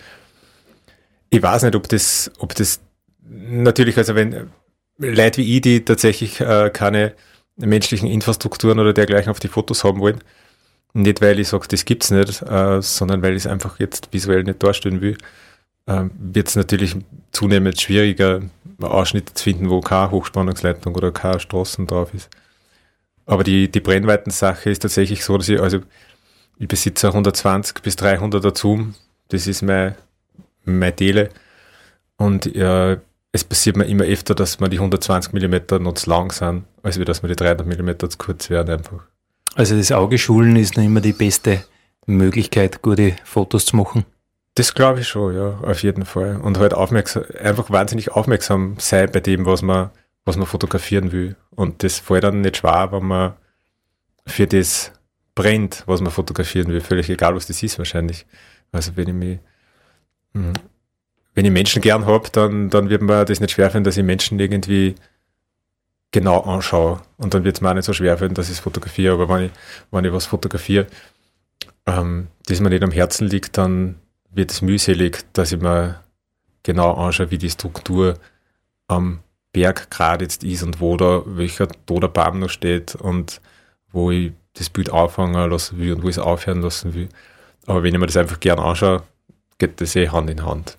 Ich 1.29 1.41
weiß 1.41 1.63
nicht, 1.63 1.75
ob 1.75 1.87
das, 1.89 2.31
ob 2.39 2.55
das 2.55 2.79
natürlich, 3.27 3.97
also 3.97 4.15
wenn 4.15 4.51
Leute 4.97 5.41
wie 5.41 5.55
ich, 5.55 5.61
die 5.61 5.85
tatsächlich 5.85 6.39
äh, 6.41 6.69
keine 6.71 7.13
menschlichen 7.55 8.09
Infrastrukturen 8.09 8.79
oder 8.79 8.93
dergleichen 8.93 9.29
auf 9.29 9.39
die 9.39 9.47
Fotos 9.47 9.83
haben 9.83 9.99
wollen, 9.99 10.19
nicht 10.93 11.21
weil 11.21 11.39
ich 11.39 11.49
sage, 11.49 11.67
das 11.67 11.85
gibt's 11.85 12.11
nicht, 12.11 12.41
äh, 12.43 12.81
sondern 12.81 13.21
weil 13.21 13.33
ich 13.33 13.45
es 13.45 13.47
einfach 13.47 13.79
jetzt 13.79 14.09
visuell 14.11 14.43
nicht 14.43 14.61
darstellen 14.61 15.01
will, 15.01 15.17
äh, 15.85 16.05
wird 16.17 16.47
es 16.49 16.55
natürlich 16.55 16.95
zunehmend 17.31 17.79
schwieriger, 17.79 18.41
Ausschnitte 18.81 19.33
zu 19.33 19.43
finden, 19.43 19.69
wo 19.69 19.81
keine 19.81 20.11
Hochspannungsleitung 20.11 20.95
oder 20.95 21.11
keine 21.11 21.39
Straßen 21.39 21.87
drauf 21.87 22.13
ist. 22.13 22.29
Aber 23.25 23.43
die, 23.43 23.71
die 23.71 23.79
Brennweitensache 23.79 24.69
ist 24.69 24.81
tatsächlich 24.81 25.23
so, 25.23 25.37
dass 25.37 25.47
ich, 25.47 25.59
also 25.59 25.79
ich 26.59 26.67
besitze 26.67 27.07
120 27.07 27.81
bis 27.81 27.95
300er 27.95 28.57
Zoom, 28.57 28.95
das 29.29 29.47
ist 29.47 29.61
mein, 29.61 29.95
mein 30.65 30.95
Tele. 30.95 31.29
Und 32.17 32.53
äh, 32.55 32.97
es 33.33 33.43
passiert 33.43 33.75
mir 33.75 33.85
immer 33.85 34.05
öfter, 34.05 34.35
dass 34.35 34.59
man 34.59 34.69
die 34.69 34.77
120 34.77 35.33
mm 35.33 35.81
noch 35.83 35.95
zu 35.95 36.09
lang 36.09 36.31
sind, 36.31 36.65
als 36.83 36.99
wie 36.99 37.05
dass 37.05 37.23
man 37.23 37.29
die 37.29 37.35
300 37.35 37.65
mm 37.65 38.09
zu 38.09 38.17
kurz 38.17 38.49
werden 38.49 38.77
einfach. 38.77 39.03
Also 39.55 39.75
das 39.75 39.91
Augeschulen 39.91 40.55
ist 40.55 40.77
noch 40.77 40.83
immer 40.83 41.01
die 41.01 41.13
beste 41.13 41.65
Möglichkeit, 42.05 42.83
gute 42.83 43.15
Fotos 43.23 43.65
zu 43.65 43.75
machen. 43.75 44.05
Das 44.55 44.75
glaube 44.75 44.99
ich 44.99 45.07
schon, 45.07 45.35
ja, 45.35 45.59
auf 45.63 45.81
jeden 45.81 46.05
Fall. 46.05 46.37
Und 46.37 46.59
halt 46.59 46.75
aufmerksam, 46.75 47.23
einfach 47.39 47.71
wahnsinnig 47.71 48.11
aufmerksam 48.11 48.75
sein 48.77 49.09
bei 49.11 49.19
dem, 49.19 49.47
was 49.47 49.63
man, 49.63 49.89
was 50.25 50.37
man 50.37 50.45
fotografieren 50.45 51.11
will. 51.11 51.35
Und 51.49 51.81
das 51.81 51.97
fällt 51.97 52.23
dann 52.23 52.41
nicht 52.41 52.57
schwer, 52.57 52.89
wenn 52.91 53.05
man 53.05 53.33
für 54.27 54.45
das 54.45 54.91
brennt, 55.33 55.83
was 55.87 56.01
man 56.01 56.11
fotografieren 56.11 56.67
will. 56.67 56.81
Völlig 56.81 57.09
egal, 57.09 57.35
was 57.35 57.47
das 57.47 57.63
ist 57.63 57.79
wahrscheinlich. 57.79 58.27
Also 58.71 58.91
wenn 58.95 59.07
ich 59.07 59.15
mich, 59.15 59.39
hm, 60.35 60.53
wenn 61.33 61.45
ich 61.45 61.51
Menschen 61.51 61.81
gern 61.81 62.05
habe, 62.05 62.29
dann, 62.31 62.69
dann 62.69 62.89
wird 62.89 63.01
mir 63.01 63.25
das 63.25 63.39
nicht 63.39 63.51
schwerfallen, 63.51 63.83
dass 63.83 63.97
ich 63.97 64.03
Menschen 64.03 64.39
irgendwie 64.39 64.95
genau 66.11 66.41
anschaue. 66.41 67.01
Und 67.17 67.33
dann 67.33 67.43
wird 67.43 67.55
es 67.55 67.61
mir 67.61 67.69
auch 67.69 67.73
nicht 67.73 67.85
so 67.85 67.93
schwerfallen, 67.93 68.35
dass 68.35 68.47
ich 68.47 68.53
es 68.53 68.59
fotografiere. 68.59 69.13
Aber 69.13 69.27
wenn 69.29 69.45
ich, 69.45 69.51
wenn 69.91 70.05
ich 70.05 70.13
was 70.13 70.25
fotografiere, 70.25 70.87
ähm, 71.85 72.27
das 72.45 72.59
mir 72.59 72.69
nicht 72.69 72.83
am 72.83 72.91
Herzen 72.91 73.27
liegt, 73.27 73.57
dann 73.57 73.95
wird 74.29 74.51
es 74.51 74.61
mühselig, 74.61 75.25
dass 75.33 75.51
ich 75.51 75.59
mir 75.59 75.99
genau 76.61 76.93
anschaue, 76.93 77.31
wie 77.31 77.37
die 77.37 77.49
Struktur 77.49 78.17
am 78.87 79.19
Berg 79.51 79.91
gerade 79.91 80.25
jetzt 80.25 80.43
ist 80.43 80.63
und 80.63 80.79
wo 80.79 80.97
da 80.97 81.23
welcher 81.25 81.67
toter 81.85 82.07
Baum 82.07 82.39
noch 82.39 82.49
steht 82.49 82.95
und 82.95 83.41
wo 83.91 84.11
ich 84.11 84.33
das 84.53 84.69
Bild 84.69 84.89
auffangen 84.89 85.49
lassen 85.49 85.77
will 85.77 85.93
und 85.93 86.03
wo 86.03 86.09
ich 86.09 86.17
es 86.17 86.23
aufhören 86.23 86.61
lassen 86.61 86.93
will. 86.93 87.09
Aber 87.65 87.83
wenn 87.83 87.93
ich 87.93 87.99
mir 87.99 88.07
das 88.07 88.17
einfach 88.17 88.39
gern 88.39 88.59
anschaue, 88.59 89.03
geht 89.57 89.79
das 89.81 89.95
eh 89.95 90.09
Hand 90.09 90.29
in 90.29 90.45
Hand. 90.45 90.77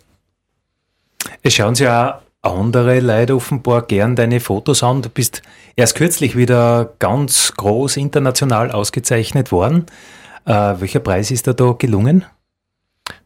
Es 1.47 1.53
schauen 1.53 1.75
sich 1.75 1.87
auch 1.87 2.23
andere 2.41 3.01
Leute 3.01 3.37
offenbar 3.37 3.83
gern 3.83 4.17
deine 4.17 4.41
Fotos 4.41 4.83
an. 4.83 5.03
Du 5.03 5.11
bist 5.11 5.43
erst 5.77 5.95
kürzlich 5.95 6.37
wieder 6.37 6.95
ganz 6.99 7.53
groß 7.55 7.99
international 7.99 8.73
ausgezeichnet 8.73 9.53
worden. 9.53 9.85
Äh, 10.47 10.53
welcher 10.53 11.01
Preis 11.01 11.31
ist 11.31 11.47
dir 11.47 11.53
da 11.53 11.73
gelungen? 11.73 12.25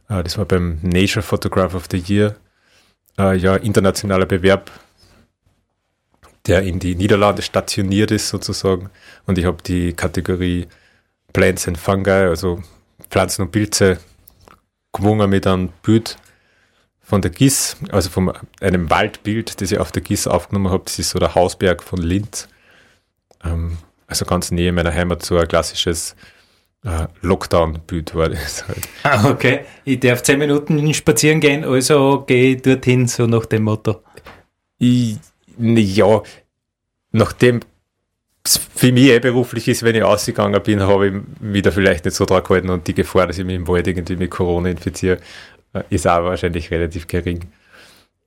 Äh, 0.08 0.24
das 0.24 0.36
war 0.36 0.46
beim 0.46 0.80
Nature 0.82 1.22
Photograph 1.22 1.76
of 1.76 1.86
the 1.92 2.02
Year, 2.08 2.34
äh, 3.16 3.36
ja, 3.36 3.54
internationaler 3.54 4.26
Bewerb, 4.26 4.72
der 6.48 6.62
in 6.62 6.80
die 6.80 6.96
Niederlande 6.96 7.42
stationiert 7.42 8.10
ist 8.10 8.30
sozusagen. 8.30 8.90
Und 9.26 9.38
ich 9.38 9.44
habe 9.44 9.62
die 9.62 9.92
Kategorie 9.92 10.66
Plants 11.32 11.68
and 11.68 11.78
Fungi, 11.78 12.10
also 12.10 12.64
Pflanzen 13.10 13.42
und 13.42 13.52
Pilze, 13.52 13.98
gewonnen 14.92 15.30
mit 15.30 15.46
einem 15.46 15.68
Bild 15.82 16.18
von 17.08 17.22
der 17.22 17.30
Gis, 17.30 17.74
also 17.90 18.10
von 18.10 18.32
einem 18.60 18.90
Waldbild, 18.90 19.62
das 19.62 19.72
ich 19.72 19.78
auf 19.78 19.90
der 19.90 20.02
Gis 20.02 20.26
aufgenommen 20.26 20.70
habe. 20.70 20.84
Das 20.84 20.98
ist 20.98 21.08
so 21.08 21.18
der 21.18 21.34
Hausberg 21.34 21.82
von 21.82 22.02
Linz. 22.02 22.48
Ähm, 23.42 23.78
also 24.06 24.26
ganz 24.26 24.50
nähe 24.50 24.72
meiner 24.72 24.92
Heimat, 24.92 25.24
so 25.24 25.38
ein 25.38 25.48
klassisches 25.48 26.14
äh, 26.84 27.06
Lockdown-Bild 27.22 28.14
war 28.14 28.28
das 28.28 28.68
halt. 28.68 28.86
Ah, 29.04 29.30
okay. 29.30 29.60
Ich 29.86 30.00
darf 30.00 30.22
zehn 30.22 30.38
Minuten 30.38 30.92
spazieren 30.92 31.40
gehen, 31.40 31.64
also 31.64 32.24
gehe 32.26 32.56
ich 32.56 32.62
dorthin, 32.62 33.08
so 33.08 33.26
nach 33.26 33.46
dem 33.46 33.62
Motto. 33.62 34.02
Ich, 34.78 35.16
ja, 35.58 36.22
nachdem 37.12 37.60
es 38.44 38.58
für 38.58 38.92
mich 38.92 39.04
eh 39.04 39.18
beruflich 39.18 39.66
ist, 39.66 39.82
wenn 39.82 39.96
ich 39.96 40.02
ausgegangen 40.02 40.62
bin, 40.62 40.82
habe 40.82 41.22
ich 41.54 41.62
da 41.62 41.70
vielleicht 41.70 42.04
nicht 42.04 42.14
so 42.14 42.26
dran 42.26 42.42
gehalten 42.42 42.68
und 42.68 42.86
die 42.86 42.94
Gefahr, 42.94 43.26
dass 43.26 43.38
ich 43.38 43.46
mich 43.46 43.56
im 43.56 43.66
Wald 43.66 43.86
irgendwie 43.86 44.16
mit 44.16 44.30
Corona 44.30 44.68
infiziere, 44.68 45.20
ist 45.90 46.06
auch 46.06 46.24
wahrscheinlich 46.24 46.70
relativ 46.70 47.06
gering. 47.06 47.46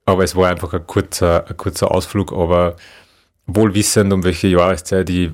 Aber 0.04 0.24
es 0.24 0.34
war 0.34 0.48
einfach 0.48 0.72
ein 0.72 0.86
kurzer, 0.86 1.46
ein 1.48 1.56
kurzer 1.56 1.90
Ausflug, 1.90 2.32
aber 2.32 2.76
wohl 3.46 3.74
wissend, 3.74 4.12
um 4.12 4.24
welche 4.24 4.48
Jahreszeit 4.48 5.10
ich, 5.10 5.30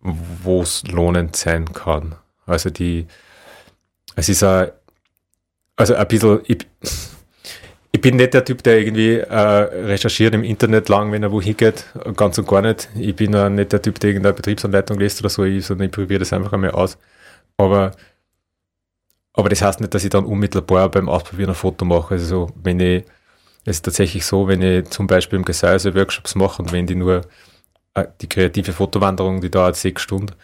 wo 0.00 0.62
es 0.62 0.82
lohnend 0.86 1.36
sein 1.36 1.72
kann. 1.72 2.14
Also 2.46 2.70
die, 2.70 3.06
es 4.16 4.28
ist 4.28 4.42
ein, 4.42 4.70
also 5.76 5.94
ein 5.94 6.08
bisschen, 6.08 6.40
ich, 6.46 6.66
ich 7.92 8.00
bin 8.00 8.16
nicht 8.16 8.34
der 8.34 8.44
Typ, 8.44 8.62
der 8.62 8.78
irgendwie 8.78 9.16
äh, 9.16 9.36
recherchiert 9.36 10.34
im 10.34 10.44
Internet 10.44 10.88
lang, 10.88 11.12
wenn 11.12 11.22
er 11.22 11.32
wohin 11.32 11.56
geht, 11.56 11.84
ganz 12.16 12.38
und 12.38 12.48
gar 12.48 12.62
nicht. 12.62 12.88
Ich 12.96 13.16
bin 13.16 13.34
auch 13.34 13.48
nicht 13.48 13.72
der 13.72 13.82
Typ, 13.82 13.98
der 13.98 14.10
irgendeine 14.10 14.34
Betriebsanleitung 14.34 14.98
liest 14.98 15.20
oder 15.20 15.28
so, 15.28 15.42
sondern 15.60 15.86
ich 15.86 15.92
probiere 15.92 16.20
das 16.20 16.32
einfach 16.32 16.52
einmal 16.52 16.70
aus. 16.70 16.98
Aber, 17.56 17.92
aber 19.40 19.48
das 19.48 19.62
heißt 19.62 19.80
nicht, 19.80 19.92
dass 19.94 20.04
ich 20.04 20.10
dann 20.10 20.24
unmittelbar 20.24 20.88
beim 20.90 21.08
Ausprobieren 21.08 21.50
ein 21.50 21.54
Foto 21.56 21.84
mache. 21.84 22.14
Also 22.14 22.50
wenn 22.62 22.80
ich, 22.80 23.04
es 23.64 23.76
ist 23.76 23.84
tatsächlich 23.84 24.24
so, 24.24 24.48
wenn 24.48 24.62
ich 24.62 24.88
zum 24.90 25.06
Beispiel 25.06 25.38
im 25.38 25.44
Gesäuse 25.44 25.94
Workshops 25.94 26.34
mache 26.34 26.62
und 26.62 26.72
wenn 26.72 26.86
die 26.86 26.94
nur 26.94 27.22
äh, 27.94 28.06
die 28.20 28.28
kreative 28.28 28.72
Fotowanderung, 28.72 29.40
die 29.40 29.50
dauert 29.50 29.76
sechs 29.76 30.02
Stunden, 30.02 30.34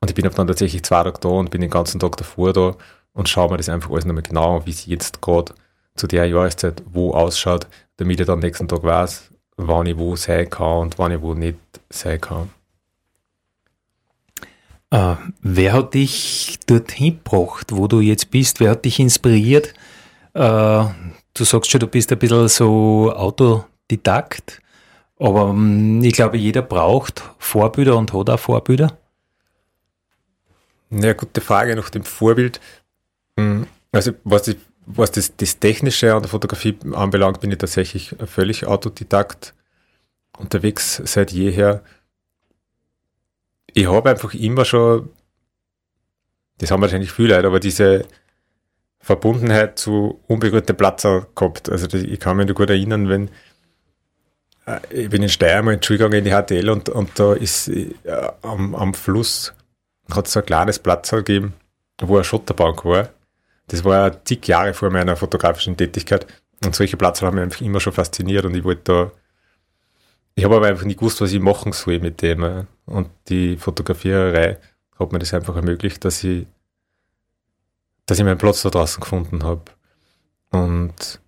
und 0.00 0.10
ich 0.10 0.14
bin 0.14 0.24
dann 0.24 0.46
tatsächlich 0.46 0.84
zwei 0.84 1.02
Tage 1.02 1.18
da 1.20 1.28
und 1.28 1.50
bin 1.50 1.60
den 1.60 1.70
ganzen 1.70 1.98
Tag 1.98 2.16
davor 2.16 2.52
da 2.52 2.76
und 3.14 3.28
schaue 3.28 3.50
mir 3.50 3.56
das 3.56 3.68
einfach 3.68 3.90
alles 3.90 4.04
nochmal 4.04 4.22
genau 4.22 4.58
an, 4.58 4.66
wie 4.66 4.70
es 4.70 4.86
jetzt 4.86 5.20
gerade 5.20 5.52
zu 5.96 6.06
der 6.06 6.26
Jahreszeit 6.26 6.82
wo 6.86 7.12
ausschaut, 7.12 7.66
damit 7.96 8.20
ich 8.20 8.26
dann 8.26 8.38
nächsten 8.38 8.68
Tag 8.68 8.84
weiß, 8.84 9.30
wann 9.56 9.86
ich 9.86 9.98
wo 9.98 10.14
sein 10.14 10.48
kann 10.48 10.78
und 10.78 10.98
wann 10.98 11.12
ich 11.12 11.20
wo 11.20 11.34
nicht 11.34 11.58
sein 11.90 12.20
kann. 12.20 12.50
Äh, 14.90 15.16
wer 15.42 15.72
hat 15.74 15.94
dich 15.94 16.58
dorthin 16.66 17.20
gebracht, 17.22 17.72
wo 17.72 17.86
du 17.88 18.00
jetzt 18.00 18.30
bist? 18.30 18.60
Wer 18.60 18.70
hat 18.70 18.84
dich 18.84 18.98
inspiriert? 19.00 19.74
Äh, 20.32 20.84
du 21.34 21.44
sagst 21.44 21.70
schon, 21.70 21.80
du 21.80 21.86
bist 21.86 22.10
ein 22.10 22.18
bisschen 22.18 22.48
so 22.48 23.12
Autodidakt, 23.12 24.60
aber 25.18 25.50
ähm, 25.50 26.02
ich 26.02 26.14
glaube, 26.14 26.38
jeder 26.38 26.62
braucht 26.62 27.22
Vorbilder 27.38 27.96
und 27.96 28.12
hat 28.12 28.30
auch 28.30 28.38
Vorbilder. 28.38 28.96
Ja, 30.90 31.12
gute 31.12 31.42
Frage 31.42 31.76
nach 31.76 31.90
dem 31.90 32.04
Vorbild. 32.04 32.60
Hm, 33.38 33.66
also, 33.92 34.12
was, 34.24 34.48
ich, 34.48 34.56
was 34.86 35.10
das, 35.10 35.36
das 35.36 35.58
Technische 35.58 36.14
an 36.14 36.22
der 36.22 36.30
Fotografie 36.30 36.78
anbelangt, 36.94 37.40
bin 37.40 37.50
ich 37.50 37.58
tatsächlich 37.58 38.16
völlig 38.24 38.66
Autodidakt 38.66 39.54
unterwegs 40.38 41.02
seit 41.04 41.30
jeher 41.32 41.82
ich 43.78 43.88
habe 43.88 44.10
einfach 44.10 44.34
immer 44.34 44.64
schon, 44.64 45.10
das 46.58 46.70
haben 46.70 46.82
wahrscheinlich 46.82 47.12
viele 47.12 47.36
Leute, 47.36 47.46
aber 47.46 47.60
diese 47.60 48.06
Verbundenheit 49.00 49.78
zu 49.78 50.20
unberührten 50.26 50.76
Platzer 50.76 51.26
gehabt. 51.34 51.68
Also 51.68 51.86
ich 51.96 52.18
kann 52.18 52.36
mich 52.36 52.48
noch 52.48 52.54
gut 52.54 52.70
erinnern, 52.70 53.08
wenn 53.08 53.30
äh, 54.66 54.80
ich 54.90 55.08
bin 55.08 55.22
in 55.22 55.28
Steiermark 55.28 55.76
in 55.76 55.82
Schule 55.82 56.18
in 56.18 56.24
die 56.24 56.32
HTL 56.32 56.68
und, 56.70 56.88
und 56.88 57.18
da 57.18 57.34
ist 57.34 57.68
äh, 57.68 57.94
am, 58.42 58.74
am 58.74 58.94
Fluss 58.94 59.54
hat 60.10 60.26
es 60.26 60.32
so 60.32 60.40
ein 60.40 60.46
kleines 60.46 60.78
Platz 60.78 61.10
gegeben, 61.10 61.52
wo 62.00 62.16
eine 62.16 62.24
Schotterbank 62.24 62.84
war. 62.84 63.10
Das 63.68 63.84
war 63.84 64.24
zig 64.24 64.46
Jahre 64.48 64.74
vor 64.74 64.90
meiner 64.90 65.16
fotografischen 65.16 65.76
Tätigkeit. 65.76 66.26
Und 66.64 66.74
solche 66.74 66.96
Plätze 66.96 67.26
haben 67.26 67.36
mich 67.36 67.44
einfach 67.44 67.60
immer 67.60 67.78
schon 67.78 67.92
fasziniert 67.92 68.44
und 68.44 68.56
ich 68.56 68.64
wollte 68.64 68.82
da 68.84 69.12
ich 70.38 70.44
habe 70.44 70.54
aber 70.54 70.68
einfach 70.68 70.84
nicht 70.84 71.00
gewusst, 71.00 71.20
was 71.20 71.32
ich 71.32 71.40
machen 71.40 71.72
soll 71.72 71.98
mit 71.98 72.22
dem. 72.22 72.68
Und 72.88 73.08
die 73.28 73.56
Fotografiererei 73.56 74.58
hat 74.98 75.12
mir 75.12 75.18
das 75.18 75.34
einfach 75.34 75.56
ermöglicht, 75.56 76.04
dass 76.04 76.24
ich, 76.24 76.46
dass 78.06 78.18
ich 78.18 78.24
meinen 78.24 78.38
Platz 78.38 78.62
da 78.62 78.70
draußen 78.70 79.00
gefunden 79.00 79.44
habe. 79.44 79.62
Und 80.50 81.20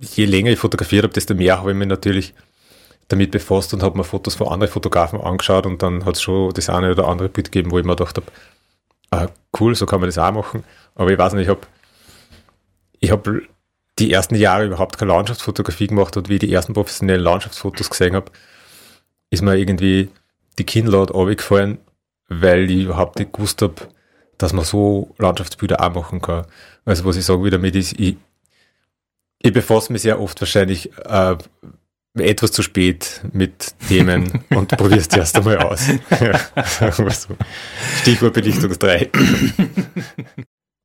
je 0.00 0.24
länger 0.24 0.50
ich 0.50 0.58
fotografiert 0.58 1.04
habe, 1.04 1.14
desto 1.14 1.34
mehr 1.34 1.58
habe 1.58 1.72
ich 1.72 1.76
mich 1.76 1.88
natürlich 1.88 2.34
damit 3.08 3.30
befasst 3.30 3.72
und 3.74 3.82
habe 3.82 3.96
mir 3.96 4.04
Fotos 4.04 4.34
von 4.34 4.48
anderen 4.48 4.72
Fotografen 4.72 5.20
angeschaut 5.20 5.66
und 5.66 5.82
dann 5.82 6.04
hat 6.04 6.16
es 6.16 6.22
schon 6.22 6.52
das 6.52 6.68
eine 6.68 6.92
oder 6.92 7.08
andere 7.08 7.28
Bild 7.28 7.50
gegeben, 7.50 7.70
wo 7.70 7.78
ich 7.78 7.84
mir 7.84 7.96
gedacht 7.96 8.16
habe, 8.16 8.26
ah, 9.10 9.28
cool, 9.58 9.74
so 9.74 9.86
kann 9.86 10.00
man 10.00 10.08
das 10.08 10.18
auch 10.18 10.32
machen. 10.32 10.64
Aber 10.94 11.10
ich 11.10 11.18
weiß 11.18 11.32
nicht, 11.32 11.44
ich 11.44 11.48
habe 11.48 11.66
ich 13.00 13.10
hab 13.10 13.28
die 13.98 14.12
ersten 14.12 14.34
Jahre 14.34 14.66
überhaupt 14.66 14.98
keine 14.98 15.12
Landschaftsfotografie 15.12 15.88
gemacht 15.88 16.16
hat, 16.16 16.28
wie 16.28 16.34
ich 16.34 16.40
die 16.40 16.52
ersten 16.52 16.74
professionellen 16.74 17.22
Landschaftsfotos 17.22 17.90
gesehen 17.90 18.14
habe, 18.14 18.30
ist 19.30 19.42
mir 19.42 19.56
irgendwie 19.56 20.08
die 20.58 20.64
Kinnlade 20.64 21.12
runtergefallen, 21.12 21.78
weil 22.28 22.70
ich 22.70 22.84
überhaupt 22.84 23.18
nicht 23.18 23.32
gewusst 23.32 23.62
habe, 23.62 23.88
dass 24.36 24.52
man 24.52 24.64
so 24.64 25.14
Landschaftsbilder 25.18 25.80
auch 25.80 25.94
machen 25.94 26.20
kann. 26.20 26.46
Also 26.84 27.04
was 27.04 27.16
ich 27.16 27.24
sage 27.24 27.44
wieder 27.44 27.58
mit 27.58 27.76
ist, 27.76 27.98
ich, 27.98 28.16
ich 29.40 29.52
befasse 29.52 29.92
mich 29.92 30.02
sehr 30.02 30.20
oft 30.20 30.40
wahrscheinlich 30.40 30.90
äh, 30.96 31.36
etwas 32.14 32.52
zu 32.52 32.62
spät 32.62 33.20
mit 33.32 33.74
Themen 33.88 34.44
und 34.50 34.68
probiere 34.68 35.00
es 35.00 35.08
erst 35.08 35.36
einmal 35.36 35.58
aus. 35.58 35.88
Stichwort 38.00 38.34
Belichtungsdreieck. 38.34 39.16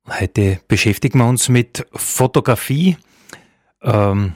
Heute 0.06 0.60
beschäftigen 0.68 1.18
wir 1.18 1.26
uns 1.26 1.48
mit 1.48 1.86
Fotografie. 1.94 2.96
Ähm, 3.82 4.34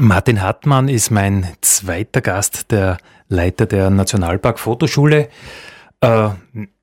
Martin 0.00 0.42
Hartmann 0.42 0.88
ist 0.88 1.10
mein 1.10 1.46
zweiter 1.62 2.20
Gast, 2.20 2.70
der 2.70 2.98
Leiter 3.28 3.66
der 3.66 3.90
Nationalpark 3.90 4.58
Fotoschule. 4.58 5.28
Äh, 6.00 6.28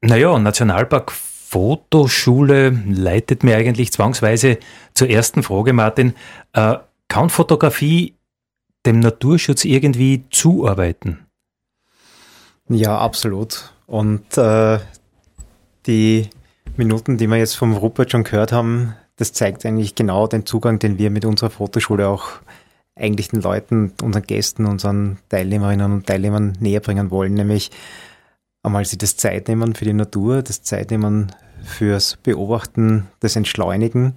naja, 0.02 0.40
Nationalpark 0.40 1.12
Fotoschule 1.12 2.70
leitet 2.88 3.44
mir 3.44 3.58
eigentlich 3.58 3.92
zwangsweise 3.92 4.58
zur 4.94 5.10
ersten 5.10 5.44
Frage, 5.44 5.74
Martin. 5.74 6.16
Äh, 6.54 6.78
kann 7.08 7.30
Fotografie 7.30 8.16
dem 8.86 9.00
Naturschutz 9.00 9.64
irgendwie 9.64 10.24
zuarbeiten? 10.32 11.28
Ja, 12.68 12.98
absolut. 12.98 13.74
Und 13.86 14.38
äh, 14.38 14.80
die 15.86 16.30
Minuten, 16.78 17.18
die 17.18 17.28
wir 17.28 17.38
jetzt 17.38 17.56
vom 17.56 17.74
Rupert 17.74 18.12
schon 18.12 18.24
gehört 18.24 18.52
haben, 18.52 18.96
das 19.18 19.34
zeigt 19.34 19.66
eigentlich 19.66 19.94
genau 19.94 20.26
den 20.26 20.46
Zugang, 20.48 20.80
den 20.80 20.98
wir 20.98 21.12
mit 21.12 21.26
unserer 21.26 21.52
Fotoschule 21.52 22.08
auch 22.08 22.40
eigentlich 22.96 23.30
den 23.30 23.42
Leuten, 23.42 23.94
unseren 24.02 24.24
Gästen, 24.24 24.66
unseren 24.66 25.18
Teilnehmerinnen 25.30 25.92
und 25.92 26.08
Teilnehmern 26.08 26.54
näher 26.60 26.80
bringen 26.80 27.12
wollen, 27.12 27.34
nämlich 27.34 27.72
einmal 28.62 28.86
sie 28.86 28.98
das 28.98 29.18
Zeit 29.18 29.48
nehmen 29.48 29.76
für 29.76 29.86
die 29.86 29.94
Natur, 29.94 30.42
das 30.42 30.62
Zeit 30.64 30.92
nehmen 30.92 31.32
fürs 31.64 32.18
Beobachten, 32.18 33.08
das 33.20 33.36
Entschleunigen 33.36 34.14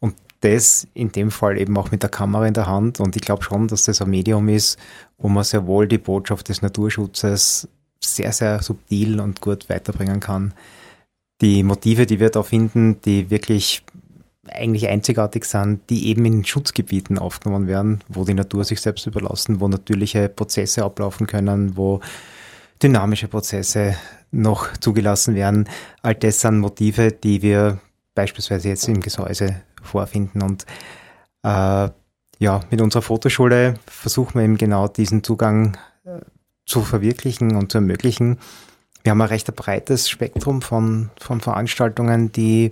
und 0.00 0.14
das 0.40 0.86
in 0.94 1.12
dem 1.12 1.30
Fall 1.30 1.58
eben 1.60 1.76
auch 1.76 1.90
mit 1.90 2.02
der 2.02 2.10
Kamera 2.10 2.46
in 2.46 2.54
der 2.54 2.66
Hand. 2.66 3.00
Und 3.00 3.16
ich 3.16 3.22
glaube 3.22 3.42
schon, 3.42 3.68
dass 3.68 3.84
das 3.84 4.00
ein 4.00 4.10
Medium 4.10 4.48
ist, 4.48 4.78
wo 5.18 5.28
man 5.28 5.44
sehr 5.44 5.66
wohl 5.66 5.86
die 5.86 5.98
Botschaft 5.98 6.48
des 6.48 6.62
Naturschutzes 6.62 7.68
sehr, 8.02 8.32
sehr 8.32 8.62
subtil 8.62 9.20
und 9.20 9.40
gut 9.40 9.68
weiterbringen 9.68 10.20
kann. 10.20 10.54
Die 11.40 11.62
Motive, 11.62 12.06
die 12.06 12.20
wir 12.20 12.30
da 12.30 12.42
finden, 12.42 13.00
die 13.02 13.30
wirklich 13.30 13.84
eigentlich 14.50 14.88
einzigartig 14.88 15.44
sind, 15.44 15.88
die 15.90 16.08
eben 16.08 16.24
in 16.24 16.44
Schutzgebieten 16.44 17.18
aufgenommen 17.18 17.66
werden, 17.66 18.00
wo 18.08 18.24
die 18.24 18.34
Natur 18.34 18.64
sich 18.64 18.80
selbst 18.80 19.06
überlassen, 19.06 19.60
wo 19.60 19.68
natürliche 19.68 20.28
Prozesse 20.28 20.84
ablaufen 20.84 21.26
können, 21.26 21.76
wo 21.76 22.00
dynamische 22.82 23.28
Prozesse 23.28 23.96
noch 24.30 24.76
zugelassen 24.76 25.34
werden. 25.34 25.68
All 26.02 26.14
das 26.14 26.40
sind 26.40 26.60
Motive, 26.60 27.12
die 27.12 27.42
wir 27.42 27.78
beispielsweise 28.14 28.68
jetzt 28.68 28.88
im 28.88 29.00
Gesäuse 29.00 29.62
vorfinden. 29.82 30.42
Und 30.42 30.64
äh, 31.42 31.88
ja, 32.38 32.60
mit 32.70 32.80
unserer 32.80 33.02
Fotoschule 33.02 33.74
versuchen 33.86 34.34
wir 34.34 34.42
eben 34.42 34.58
genau 34.58 34.88
diesen 34.88 35.22
Zugang 35.22 35.76
äh, 36.04 36.20
zu 36.66 36.82
verwirklichen 36.82 37.56
und 37.56 37.72
zu 37.72 37.78
ermöglichen 37.78 38.38
wir 39.02 39.10
haben 39.10 39.20
ein 39.20 39.28
recht 39.28 39.54
breites 39.54 40.08
Spektrum 40.08 40.62
von, 40.62 41.10
von 41.20 41.40
Veranstaltungen, 41.40 42.32
die 42.32 42.68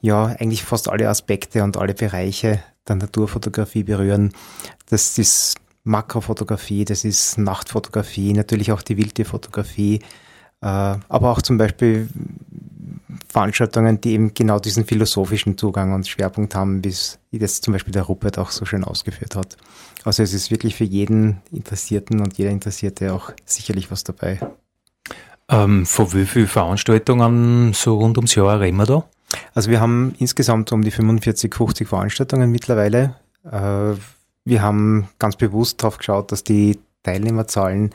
ja 0.00 0.26
eigentlich 0.26 0.64
fast 0.64 0.88
alle 0.88 1.08
Aspekte 1.08 1.62
und 1.64 1.76
alle 1.76 1.94
Bereiche 1.94 2.62
der 2.88 2.96
Naturfotografie 2.96 3.84
berühren. 3.84 4.32
Das 4.88 5.18
ist 5.18 5.56
Makrofotografie, 5.84 6.84
das 6.84 7.04
ist 7.04 7.38
Nachtfotografie, 7.38 8.32
natürlich 8.32 8.72
auch 8.72 8.82
die 8.82 8.96
Wildtierfotografie, 8.96 9.96
äh, 10.60 10.66
aber 10.66 11.30
auch 11.30 11.42
zum 11.42 11.56
Beispiel 11.58 12.08
Veranstaltungen, 13.28 14.00
die 14.00 14.12
eben 14.12 14.34
genau 14.34 14.58
diesen 14.58 14.84
philosophischen 14.84 15.56
Zugang 15.56 15.92
und 15.92 16.06
Schwerpunkt 16.06 16.54
haben, 16.54 16.82
wie 16.84 17.38
das 17.38 17.60
zum 17.60 17.72
Beispiel 17.72 17.92
der 17.92 18.02
Rupert 18.02 18.38
auch 18.38 18.50
so 18.50 18.64
schön 18.64 18.84
ausgeführt 18.84 19.36
hat. 19.36 19.56
Also 20.04 20.22
es 20.22 20.32
ist 20.32 20.50
wirklich 20.50 20.74
für 20.74 20.84
jeden 20.84 21.40
Interessierten 21.50 22.20
und 22.20 22.38
jeder 22.38 22.50
Interessierte 22.50 23.12
auch 23.12 23.32
sicherlich 23.44 23.90
was 23.90 24.04
dabei. 24.04 24.40
Ähm, 25.50 25.84
von 25.84 26.12
wie 26.12 26.26
vielen 26.26 26.46
Veranstaltungen 26.46 27.72
so 27.72 27.98
rund 27.98 28.16
ums 28.16 28.34
Jahr 28.36 28.60
reden 28.60 28.76
wir 28.76 28.86
da? 28.86 29.04
Also 29.54 29.70
wir 29.70 29.80
haben 29.80 30.14
insgesamt 30.18 30.72
um 30.72 30.82
die 30.82 30.90
45, 30.90 31.54
50 31.54 31.88
Veranstaltungen 31.88 32.50
mittlerweile. 32.50 33.16
Äh, 33.44 33.94
wir 34.44 34.62
haben 34.62 35.08
ganz 35.18 35.36
bewusst 35.36 35.82
darauf 35.82 35.98
geschaut, 35.98 36.32
dass 36.32 36.44
die 36.44 36.78
Teilnehmerzahlen 37.02 37.90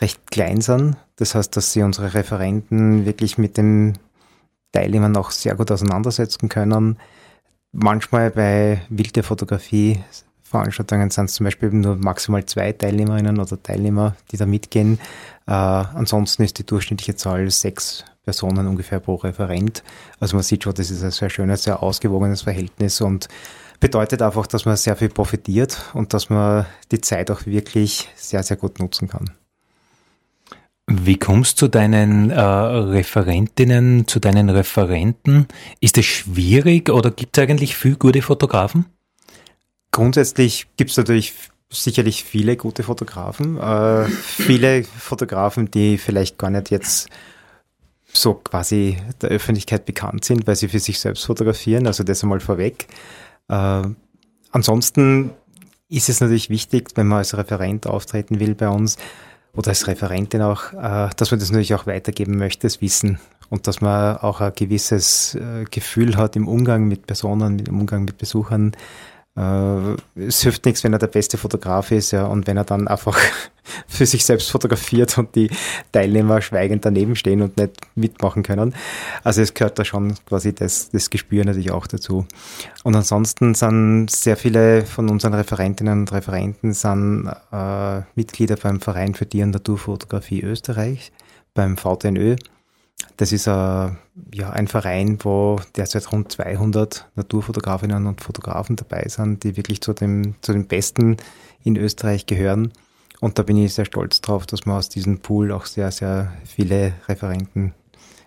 recht 0.00 0.30
klein 0.30 0.60
sind. 0.60 0.96
Das 1.16 1.34
heißt, 1.34 1.56
dass 1.56 1.72
sie 1.72 1.82
unsere 1.82 2.14
Referenten 2.14 3.04
wirklich 3.04 3.38
mit 3.38 3.56
den 3.56 3.98
Teilnehmern 4.72 5.16
auch 5.16 5.30
sehr 5.30 5.54
gut 5.54 5.70
auseinandersetzen 5.70 6.48
können. 6.48 6.98
Manchmal 7.72 8.30
bei 8.30 8.82
wilder 8.88 9.22
Fotografie 9.22 10.02
Veranstaltungen 10.42 11.10
sind 11.10 11.26
es 11.26 11.34
zum 11.34 11.44
Beispiel 11.44 11.70
nur 11.70 11.96
maximal 11.96 12.44
zwei 12.44 12.72
Teilnehmerinnen 12.72 13.40
oder 13.40 13.62
Teilnehmer, 13.62 14.16
die 14.30 14.36
da 14.36 14.44
mitgehen. 14.44 15.00
Äh, 15.46 15.52
ansonsten 15.52 16.42
ist 16.42 16.58
die 16.58 16.66
durchschnittliche 16.66 17.16
Zahl 17.16 17.50
sechs 17.50 18.04
Personen 18.24 18.66
ungefähr 18.66 19.00
pro 19.00 19.16
Referent. 19.16 19.82
Also 20.20 20.36
man 20.36 20.44
sieht 20.44 20.64
schon, 20.64 20.74
das 20.74 20.90
ist 20.90 21.02
ein 21.02 21.10
sehr 21.10 21.30
schönes, 21.30 21.64
sehr 21.64 21.82
ausgewogenes 21.82 22.42
Verhältnis 22.42 23.00
und 23.00 23.28
bedeutet 23.80 24.22
einfach, 24.22 24.46
dass 24.46 24.64
man 24.64 24.76
sehr 24.76 24.96
viel 24.96 25.08
profitiert 25.08 25.90
und 25.92 26.14
dass 26.14 26.30
man 26.30 26.66
die 26.92 27.00
Zeit 27.00 27.30
auch 27.30 27.46
wirklich 27.46 28.08
sehr, 28.14 28.42
sehr 28.44 28.56
gut 28.56 28.78
nutzen 28.78 29.08
kann. 29.08 29.32
Wie 30.86 31.16
kommst 31.16 31.60
du 31.60 31.66
zu 31.66 31.68
deinen 31.68 32.30
äh, 32.30 32.40
Referentinnen, 32.40 34.06
zu 34.06 34.20
deinen 34.20 34.50
Referenten? 34.50 35.46
Ist 35.80 35.98
es 35.98 36.04
schwierig 36.06 36.90
oder 36.90 37.10
gibt 37.10 37.36
es 37.36 37.42
eigentlich 37.42 37.76
viel 37.76 37.96
gute 37.96 38.22
Fotografen? 38.22 38.86
Grundsätzlich 39.90 40.66
gibt 40.76 40.90
es 40.90 40.96
natürlich 40.96 41.34
sicherlich 41.72 42.24
viele 42.24 42.56
gute 42.56 42.82
Fotografen. 42.82 43.58
Äh, 43.58 44.04
viele 44.06 44.84
Fotografen, 44.84 45.70
die 45.70 45.98
vielleicht 45.98 46.38
gar 46.38 46.50
nicht 46.50 46.70
jetzt 46.70 47.08
so 48.12 48.34
quasi 48.34 48.98
der 49.20 49.30
Öffentlichkeit 49.30 49.86
bekannt 49.86 50.24
sind, 50.24 50.46
weil 50.46 50.56
sie 50.56 50.68
für 50.68 50.80
sich 50.80 51.00
selbst 51.00 51.24
fotografieren. 51.24 51.86
Also 51.86 52.04
das 52.04 52.22
einmal 52.22 52.40
vorweg. 52.40 52.86
Äh, 53.48 53.82
ansonsten 54.50 55.30
ist 55.88 56.08
es 56.08 56.20
natürlich 56.20 56.50
wichtig, 56.50 56.90
wenn 56.94 57.06
man 57.06 57.18
als 57.18 57.36
Referent 57.36 57.86
auftreten 57.86 58.40
will 58.40 58.54
bei 58.54 58.68
uns, 58.68 58.96
oder 59.54 59.68
als 59.68 59.86
Referentin 59.86 60.42
auch, 60.42 60.72
äh, 60.72 61.10
dass 61.16 61.30
man 61.30 61.40
das 61.40 61.50
natürlich 61.50 61.74
auch 61.74 61.86
weitergeben 61.86 62.38
möchte, 62.38 62.66
das 62.66 62.80
Wissen 62.80 63.18
und 63.50 63.66
dass 63.66 63.80
man 63.80 64.16
auch 64.16 64.40
ein 64.40 64.52
gewisses 64.54 65.34
äh, 65.34 65.64
Gefühl 65.70 66.16
hat 66.16 66.36
im 66.36 66.48
Umgang 66.48 66.88
mit 66.88 67.06
Personen, 67.06 67.58
im 67.58 67.80
Umgang 67.80 68.04
mit 68.04 68.16
Besuchern, 68.18 68.72
es 69.34 70.42
hilft 70.42 70.66
nichts, 70.66 70.84
wenn 70.84 70.92
er 70.92 70.98
der 70.98 71.06
beste 71.06 71.38
Fotograf 71.38 71.90
ist, 71.90 72.10
ja, 72.10 72.26
und 72.26 72.46
wenn 72.46 72.58
er 72.58 72.64
dann 72.64 72.86
einfach 72.86 73.18
für 73.86 74.04
sich 74.04 74.26
selbst 74.26 74.50
fotografiert 74.50 75.16
und 75.16 75.34
die 75.34 75.50
Teilnehmer 75.90 76.42
schweigend 76.42 76.84
daneben 76.84 77.16
stehen 77.16 77.40
und 77.40 77.56
nicht 77.56 77.76
mitmachen 77.94 78.42
können. 78.42 78.74
Also 79.24 79.40
es 79.40 79.54
gehört 79.54 79.78
da 79.78 79.86
schon 79.86 80.14
quasi 80.26 80.54
das, 80.54 80.90
das 80.90 81.08
Gespür 81.08 81.46
natürlich 81.46 81.70
auch 81.70 81.86
dazu. 81.86 82.26
Und 82.84 82.94
ansonsten 82.94 83.54
sind 83.54 84.10
sehr 84.10 84.36
viele 84.36 84.84
von 84.84 85.08
unseren 85.08 85.32
Referentinnen 85.32 86.00
und 86.00 86.12
Referenten 86.12 86.74
sind 86.74 87.32
äh, 87.52 88.00
Mitglieder 88.14 88.56
beim 88.56 88.80
Verein 88.80 89.14
für 89.14 89.26
Tier- 89.26 89.44
und 89.44 89.52
Naturfotografie 89.52 90.42
Österreich, 90.42 91.10
beim 91.54 91.78
VTNÖ. 91.78 92.36
Das 93.16 93.32
ist 93.32 93.48
ein, 93.48 93.96
äh, 94.32 94.36
ja, 94.36 94.50
ein 94.50 94.68
Verein, 94.68 95.18
wo 95.22 95.60
derzeit 95.76 96.10
rund 96.12 96.32
200 96.32 97.08
Naturfotografinnen 97.14 98.06
und 98.06 98.20
Fotografen 98.20 98.76
dabei 98.76 99.04
sind, 99.08 99.44
die 99.44 99.56
wirklich 99.56 99.80
zu, 99.80 99.92
dem, 99.92 100.34
zu 100.40 100.52
den 100.52 100.66
Besten 100.66 101.16
in 101.64 101.76
Österreich 101.76 102.26
gehören. 102.26 102.72
Und 103.20 103.38
da 103.38 103.42
bin 103.44 103.56
ich 103.56 103.74
sehr 103.74 103.84
stolz 103.84 104.20
drauf, 104.20 104.46
dass 104.46 104.66
wir 104.66 104.74
aus 104.74 104.88
diesem 104.88 105.20
Pool 105.20 105.52
auch 105.52 105.66
sehr, 105.66 105.92
sehr 105.92 106.32
viele 106.44 106.94
Referenten 107.08 107.74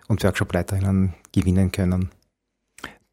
und 0.07 0.23
Workshopleiterinnen 0.23 1.13
gewinnen 1.33 1.71
können. 1.71 2.11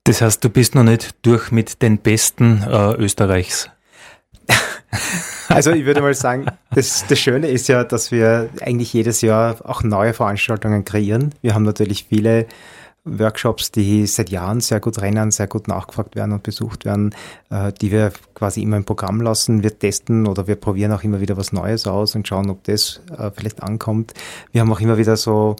Das 0.05 0.21
heißt, 0.21 0.43
du 0.45 0.51
bist 0.51 0.75
noch 0.75 0.85
nicht 0.85 1.15
durch 1.23 1.51
mit 1.51 1.83
den 1.83 1.99
Besten 1.99 2.63
äh, 2.63 2.95
Österreichs. 2.95 3.71
Also 5.49 5.71
ich 5.73 5.85
würde 5.85 6.01
mal 6.01 6.15
sagen, 6.15 6.47
das, 6.75 7.05
das 7.09 7.19
Schöne 7.19 7.49
ist 7.49 7.69
ja, 7.69 7.85
dass 7.85 8.11
wir 8.11 8.49
eigentlich 8.61 8.93
jedes 8.93 9.21
Jahr 9.21 9.57
auch 9.65 9.83
neue 9.83 10.15
Veranstaltungen 10.15 10.85
kreieren. 10.85 11.35
Wir 11.43 11.55
haben 11.55 11.65
natürlich 11.65 12.05
viele 12.09 12.47
Workshops, 13.05 13.73
die 13.73 14.07
seit 14.07 14.31
Jahren 14.31 14.61
sehr 14.61 14.79
gut 14.79 15.01
rennen, 15.01 15.31
sehr 15.31 15.49
gut 15.49 15.67
nachgefragt 15.67 16.15
werden 16.15 16.33
und 16.33 16.43
besucht 16.43 16.85
werden, 16.85 17.15
äh, 17.51 17.73
die 17.73 17.91
wir 17.91 18.13
quasi 18.35 18.63
immer 18.63 18.77
im 18.77 18.85
Programm 18.85 19.21
lassen. 19.21 19.63
Wir 19.63 19.77
testen 19.77 20.27
oder 20.27 20.47
wir 20.47 20.57
probieren 20.57 20.93
auch 20.93 21.03
immer 21.03 21.21
wieder 21.21 21.37
was 21.37 21.53
Neues 21.53 21.87
aus 21.87 22.15
und 22.15 22.29
schauen, 22.29 22.49
ob 22.49 22.63
das 22.65 23.01
äh, 23.19 23.31
vielleicht 23.35 23.63
ankommt. 23.63 24.15
Wir 24.53 24.61
haben 24.61 24.73
auch 24.73 24.81
immer 24.81 24.99
wieder 24.99 25.17
so 25.17 25.57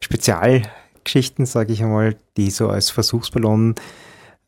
Spezialgeschichten, 0.00 1.46
sage 1.46 1.72
ich 1.72 1.82
einmal, 1.82 2.16
die 2.36 2.50
so 2.50 2.68
als 2.68 2.90
Versuchsballon 2.90 3.74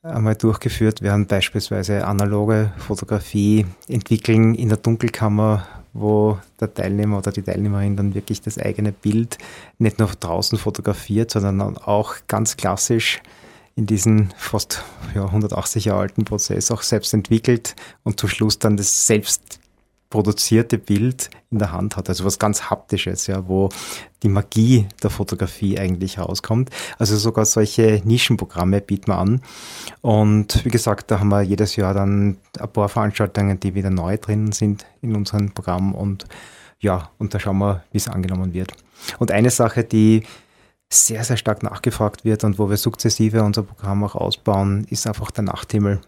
einmal 0.05 0.37
durchgeführt. 0.37 1.03
Werden, 1.03 1.27
beispielsweise 1.27 2.07
analoge 2.07 2.73
Fotografie 2.79 3.67
entwickeln 3.89 4.55
in 4.55 4.69
der 4.69 4.79
Dunkelkammer, 4.79 5.67
wo 5.93 6.39
der 6.61 6.73
Teilnehmer 6.73 7.19
oder 7.19 7.33
die 7.33 7.43
Teilnehmerin 7.43 7.97
dann 7.97 8.15
wirklich 8.15 8.41
das 8.41 8.59
eigene 8.59 8.93
Bild 8.93 9.39
nicht 9.79 9.99
nur 9.99 10.09
draußen 10.09 10.59
fotografiert, 10.59 11.31
sondern 11.31 11.79
auch 11.79 12.17
ganz 12.29 12.57
klassisch 12.57 13.23
in 13.77 13.87
diesen 13.87 14.33
fast 14.37 14.85
ja, 15.15 15.25
180 15.25 15.87
Jahre 15.87 16.01
alten 16.01 16.25
Prozess 16.25 16.71
auch 16.71 16.83
selbst 16.83 17.13
entwickelt 17.13 17.75
und 18.05 18.21
zum 18.21 18.29
Schluss 18.29 18.59
dann 18.59 18.77
das 18.77 19.07
selbst 19.07 19.59
produzierte 20.15 20.79
Bild 20.79 21.29
in 21.51 21.59
der 21.59 21.73
Hand 21.73 21.97
hat. 21.97 22.09
Also 22.09 22.25
was 22.25 22.39
ganz 22.39 22.71
Haptisches, 22.71 23.27
ja, 23.27 23.49
wo 23.49 23.69
die 24.23 24.29
Magie 24.29 24.87
der 25.03 25.11
Fotografie 25.11 25.77
eigentlich 25.77 26.21
rauskommt. 26.21 26.71
Also 27.01 27.17
sogar 27.17 27.45
solche 27.47 28.01
Nischenprogramme 28.05 28.81
bieten 28.81 29.09
wir 29.09 29.19
an. 29.19 29.43
Und 30.03 30.65
wie 30.65 30.69
gesagt, 30.69 31.11
da 31.11 31.19
haben 31.19 31.31
wir 31.31 31.43
jedes 31.43 31.75
Jahr 31.75 31.95
dann 31.95 32.37
ein 32.61 32.73
paar 32.73 32.89
Veranstaltungen, 32.89 33.59
die 33.59 33.75
wieder 33.75 33.91
neu 33.91 34.17
drin 34.17 34.53
sind 34.53 34.87
in 35.03 35.17
unserem 35.17 35.51
Programm 35.51 35.97
und 35.97 36.27
ja, 36.79 37.11
und 37.19 37.35
da 37.35 37.41
schauen 37.41 37.59
wir, 37.59 37.83
wie 37.91 37.99
es 37.99 38.07
angenommen 38.07 38.55
wird. 38.55 38.73
Und 39.19 39.33
eine 39.33 39.51
Sache, 39.51 39.83
die 39.83 40.23
sehr, 40.91 41.25
sehr 41.25 41.39
stark 41.39 41.65
nachgefragt 41.65 42.25
wird 42.25 42.45
und 42.45 42.61
wo 42.61 42.71
wir 42.71 42.77
sukzessive 42.77 43.43
unser 43.43 43.65
Programm 43.65 44.05
auch 44.05 44.15
ausbauen, 44.15 44.87
ist 44.91 45.09
einfach 45.09 45.33
der 45.33 45.43
Nachthimmel. 45.43 46.01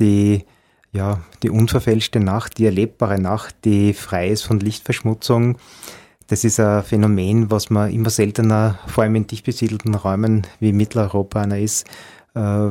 Die 0.00 0.46
ja, 0.92 1.20
die 1.42 1.50
unverfälschte 1.50 2.20
Nacht, 2.20 2.58
die 2.58 2.66
erlebbare 2.66 3.20
Nacht, 3.20 3.54
die 3.64 3.92
frei 3.92 4.30
ist 4.30 4.42
von 4.42 4.60
Lichtverschmutzung. 4.60 5.58
Das 6.28 6.42
ist 6.44 6.58
ein 6.58 6.82
Phänomen, 6.82 7.50
was 7.50 7.70
man 7.70 7.92
immer 7.92 8.10
seltener, 8.10 8.78
vor 8.86 9.04
allem 9.04 9.14
in 9.14 9.26
dicht 9.26 9.44
besiedelten 9.44 9.94
Räumen 9.94 10.46
wie 10.58 10.72
Mitteleuropa 10.72 11.42
einer 11.42 11.58
ist, 11.58 11.86
äh, 12.34 12.70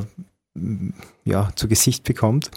ja, 1.24 1.50
zu 1.54 1.68
Gesicht 1.68 2.04
bekommt. 2.04 2.50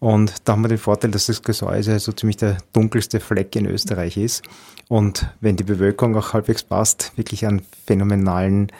Und 0.00 0.34
da 0.44 0.52
haben 0.52 0.62
wir 0.62 0.68
den 0.68 0.78
Vorteil, 0.78 1.10
dass 1.10 1.26
das 1.26 1.42
Gesäuse 1.42 1.98
so 1.98 2.12
ziemlich 2.12 2.36
der 2.36 2.58
dunkelste 2.72 3.20
Fleck 3.20 3.54
in 3.56 3.66
Österreich 3.66 4.16
ist. 4.16 4.42
Und 4.88 5.28
wenn 5.40 5.56
die 5.56 5.64
Bewölkung 5.64 6.16
auch 6.16 6.32
halbwegs 6.32 6.62
passt, 6.62 7.12
wirklich 7.16 7.46
einen 7.46 7.62
phänomenalen 7.86 8.70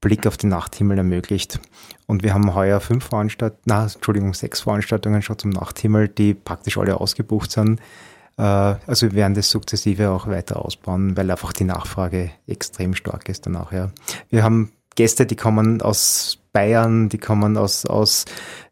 Blick 0.00 0.26
auf 0.26 0.36
den 0.36 0.50
Nachthimmel 0.50 0.98
ermöglicht. 0.98 1.60
Und 2.06 2.22
wir 2.22 2.34
haben 2.34 2.54
heuer 2.54 2.80
fünf 2.80 3.06
Veranstaltungen, 3.06 3.88
Entschuldigung, 3.94 4.34
sechs 4.34 4.60
Veranstaltungen 4.60 5.22
schon 5.22 5.38
zum 5.38 5.50
Nachthimmel, 5.50 6.08
die 6.08 6.34
praktisch 6.34 6.78
alle 6.78 7.00
ausgebucht 7.00 7.50
sind. 7.50 7.80
Äh, 8.36 8.42
also 8.42 9.06
wir 9.06 9.14
werden 9.14 9.34
das 9.34 9.50
sukzessive 9.50 10.10
auch 10.10 10.26
weiter 10.26 10.64
ausbauen, 10.64 11.16
weil 11.16 11.30
einfach 11.30 11.52
die 11.52 11.64
Nachfrage 11.64 12.30
extrem 12.46 12.94
stark 12.94 13.28
ist 13.28 13.46
danach. 13.46 13.72
Ja. 13.72 13.90
Wir 14.28 14.42
haben 14.42 14.72
Gäste, 14.94 15.26
die 15.26 15.36
kommen 15.36 15.82
aus 15.82 16.38
Bayern, 16.52 17.08
die 17.08 17.18
kommen 17.18 17.56
aus, 17.56 17.84
aus 17.84 18.24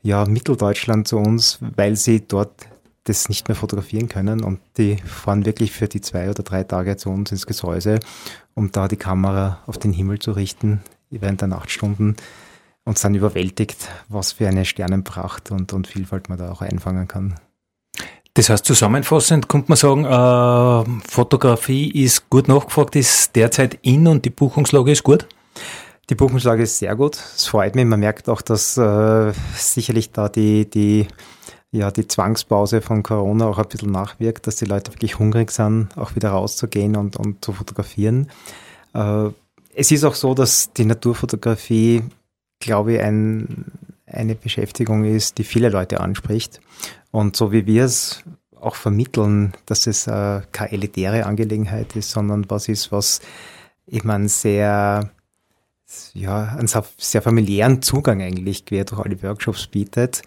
ja, 0.02 0.24
Mitteldeutschland 0.24 1.06
zu 1.08 1.18
uns, 1.18 1.58
weil 1.60 1.96
sie 1.96 2.26
dort 2.26 2.66
das 3.04 3.28
nicht 3.28 3.48
mehr 3.48 3.56
fotografieren 3.56 4.08
können 4.08 4.42
und 4.42 4.60
die 4.78 4.96
fahren 4.96 5.44
wirklich 5.44 5.72
für 5.72 5.88
die 5.88 6.00
zwei 6.00 6.30
oder 6.30 6.42
drei 6.42 6.64
Tage 6.64 6.96
zu 6.96 7.10
uns 7.10 7.30
ins 7.30 7.46
Gesäuse, 7.46 8.00
um 8.54 8.72
da 8.72 8.88
die 8.88 8.96
Kamera 8.96 9.58
auf 9.66 9.76
den 9.76 9.92
Himmel 9.92 10.20
zu 10.20 10.32
richten 10.32 10.80
während 11.20 11.40
der 11.40 11.48
Nachtstunden 11.48 12.16
und 12.84 12.98
sind 12.98 13.14
überwältigt, 13.14 13.88
was 14.08 14.32
für 14.32 14.48
eine 14.48 14.64
Sternenpracht 14.64 15.50
und, 15.50 15.72
und 15.72 15.86
Vielfalt 15.86 16.28
man 16.28 16.38
da 16.38 16.52
auch 16.52 16.60
einfangen 16.60 17.08
kann. 17.08 17.34
Das 18.34 18.50
heißt, 18.50 18.64
zusammenfassend 18.64 19.48
könnte 19.48 19.68
man 19.68 19.76
sagen, 19.76 20.04
äh, 20.04 21.08
Fotografie 21.08 21.90
ist 21.90 22.28
gut 22.30 22.48
nachgefragt, 22.48 22.96
ist 22.96 23.36
derzeit 23.36 23.78
in 23.82 24.08
und 24.08 24.24
die 24.24 24.30
Buchungslage 24.30 24.90
ist 24.90 25.04
gut? 25.04 25.26
Die 26.10 26.16
Buchungslage 26.16 26.64
ist 26.64 26.78
sehr 26.78 26.96
gut. 26.96 27.14
Es 27.14 27.46
freut 27.46 27.76
mich. 27.76 27.86
Man 27.86 28.00
merkt 28.00 28.28
auch, 28.28 28.42
dass 28.42 28.76
äh, 28.76 29.32
sicherlich 29.54 30.10
da 30.10 30.28
die, 30.28 30.68
die, 30.68 31.06
ja, 31.70 31.90
die 31.90 32.08
Zwangspause 32.08 32.82
von 32.82 33.02
Corona 33.04 33.46
auch 33.46 33.58
ein 33.58 33.68
bisschen 33.68 33.92
nachwirkt, 33.92 34.46
dass 34.46 34.56
die 34.56 34.66
Leute 34.66 34.92
wirklich 34.92 35.18
hungrig 35.18 35.50
sind, 35.52 35.96
auch 35.96 36.14
wieder 36.16 36.30
rauszugehen 36.30 36.96
und, 36.96 37.16
und 37.16 37.42
zu 37.44 37.52
fotografieren. 37.52 38.28
Äh, 38.94 39.28
es 39.74 39.90
ist 39.90 40.04
auch 40.04 40.14
so, 40.14 40.34
dass 40.34 40.72
die 40.72 40.84
Naturfotografie, 40.84 42.02
glaube 42.60 42.94
ich, 42.94 43.00
ein, 43.00 43.66
eine 44.06 44.34
Beschäftigung 44.34 45.04
ist, 45.04 45.38
die 45.38 45.44
viele 45.44 45.68
Leute 45.68 46.00
anspricht. 46.00 46.60
Und 47.10 47.36
so 47.36 47.52
wie 47.52 47.66
wir 47.66 47.84
es 47.84 48.22
auch 48.60 48.76
vermitteln, 48.76 49.52
dass 49.66 49.86
es 49.86 50.06
äh, 50.06 50.40
keine 50.52 50.72
elitäre 50.72 51.26
Angelegenheit 51.26 51.96
ist, 51.96 52.10
sondern 52.10 52.48
was 52.48 52.68
ist, 52.68 52.92
was 52.92 53.20
ich 53.86 54.04
meine, 54.04 54.28
sehr, 54.28 55.10
ja, 56.14 56.44
einen 56.56 56.68
sehr 56.96 57.22
familiären 57.22 57.82
Zugang 57.82 58.22
eigentlich 58.22 58.64
quer 58.64 58.84
durch 58.84 59.04
alle 59.04 59.22
Workshops 59.22 59.66
bietet, 59.66 60.22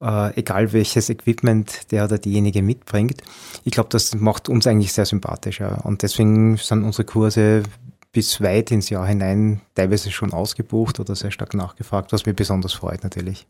äh, 0.00 0.36
egal 0.38 0.72
welches 0.72 1.08
Equipment 1.08 1.92
der 1.92 2.04
oder 2.04 2.18
diejenige 2.18 2.62
mitbringt. 2.62 3.22
Ich 3.64 3.72
glaube, 3.72 3.88
das 3.90 4.14
macht 4.14 4.48
uns 4.48 4.66
eigentlich 4.66 4.92
sehr 4.92 5.06
sympathischer. 5.06 5.84
Und 5.84 6.02
deswegen 6.02 6.56
sind 6.56 6.82
unsere 6.82 7.04
Kurse 7.04 7.62
bis 8.16 8.40
weit 8.40 8.70
ins 8.70 8.88
Jahr 8.88 9.06
hinein 9.06 9.60
teilweise 9.74 10.10
schon 10.10 10.32
ausgebucht 10.32 10.98
oder 11.00 11.14
sehr 11.14 11.30
stark 11.30 11.52
nachgefragt, 11.52 12.14
was 12.14 12.24
mich 12.24 12.34
besonders 12.34 12.72
freut 12.72 13.04
natürlich. 13.04 13.46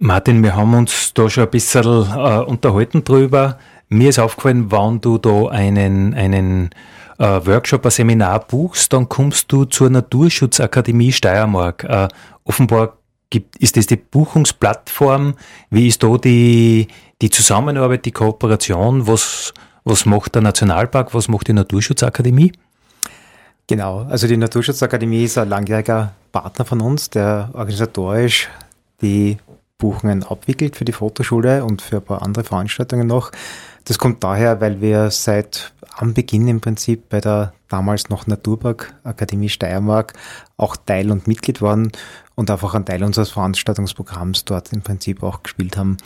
Martin, 0.00 0.42
wir 0.42 0.56
haben 0.56 0.74
uns 0.74 1.14
da 1.14 1.30
schon 1.30 1.44
ein 1.44 1.50
bisschen 1.50 1.84
äh, 1.84 2.40
unterhalten 2.40 3.04
drüber. 3.04 3.58
Mir 3.88 4.08
ist 4.08 4.18
aufgefallen, 4.18 4.72
wenn 4.72 5.00
du 5.00 5.16
da 5.18 5.46
einen, 5.46 6.12
einen 6.12 6.70
äh, 7.18 7.24
Workshop, 7.46 7.84
ein 7.84 7.92
Seminar 7.92 8.40
buchst, 8.40 8.92
dann 8.92 9.08
kommst 9.08 9.52
du 9.52 9.64
zur 9.64 9.90
Naturschutzakademie 9.90 11.12
Steiermark. 11.12 11.84
Äh, 11.84 12.08
offenbar 12.42 12.96
gibt, 13.30 13.58
ist 13.58 13.76
das 13.76 13.86
die 13.86 13.94
Buchungsplattform. 13.94 15.34
Wie 15.70 15.86
ist 15.86 16.02
da 16.02 16.16
die, 16.16 16.88
die 17.20 17.30
Zusammenarbeit, 17.30 18.06
die 18.06 18.10
Kooperation? 18.10 19.06
Was, 19.06 19.54
was 19.84 20.04
macht 20.04 20.34
der 20.34 20.42
Nationalpark? 20.42 21.14
Was 21.14 21.28
macht 21.28 21.46
die 21.46 21.52
Naturschutzakademie? 21.52 22.50
Genau, 23.66 24.00
also 24.02 24.26
die 24.26 24.36
Naturschutzakademie 24.36 25.24
ist 25.24 25.38
ein 25.38 25.48
langjähriger 25.48 26.12
Partner 26.32 26.64
von 26.64 26.80
uns, 26.80 27.10
der 27.10 27.50
organisatorisch 27.52 28.48
die 29.00 29.38
Buchungen 29.78 30.22
abwickelt 30.22 30.76
für 30.76 30.84
die 30.84 30.92
Fotoschule 30.92 31.64
und 31.64 31.82
für 31.82 31.96
ein 31.96 32.04
paar 32.04 32.22
andere 32.22 32.44
Veranstaltungen 32.44 33.06
noch. 33.06 33.32
Das 33.84 33.98
kommt 33.98 34.22
daher, 34.22 34.60
weil 34.60 34.80
wir 34.80 35.10
seit 35.10 35.72
am 35.96 36.14
Beginn 36.14 36.48
im 36.48 36.60
Prinzip 36.60 37.08
bei 37.08 37.20
der 37.20 37.52
damals 37.68 38.08
noch 38.08 38.26
Naturpark 38.26 38.94
Akademie 39.02 39.48
Steiermark 39.48 40.12
auch 40.56 40.76
Teil 40.76 41.10
und 41.10 41.26
Mitglied 41.26 41.60
waren 41.62 41.90
und 42.34 42.50
einfach 42.50 42.74
einen 42.74 42.84
Teil 42.84 43.02
unseres 43.02 43.30
Veranstaltungsprogramms 43.30 44.44
dort 44.44 44.72
im 44.72 44.82
Prinzip 44.82 45.22
auch 45.22 45.42
gespielt 45.42 45.76
haben. 45.76 45.96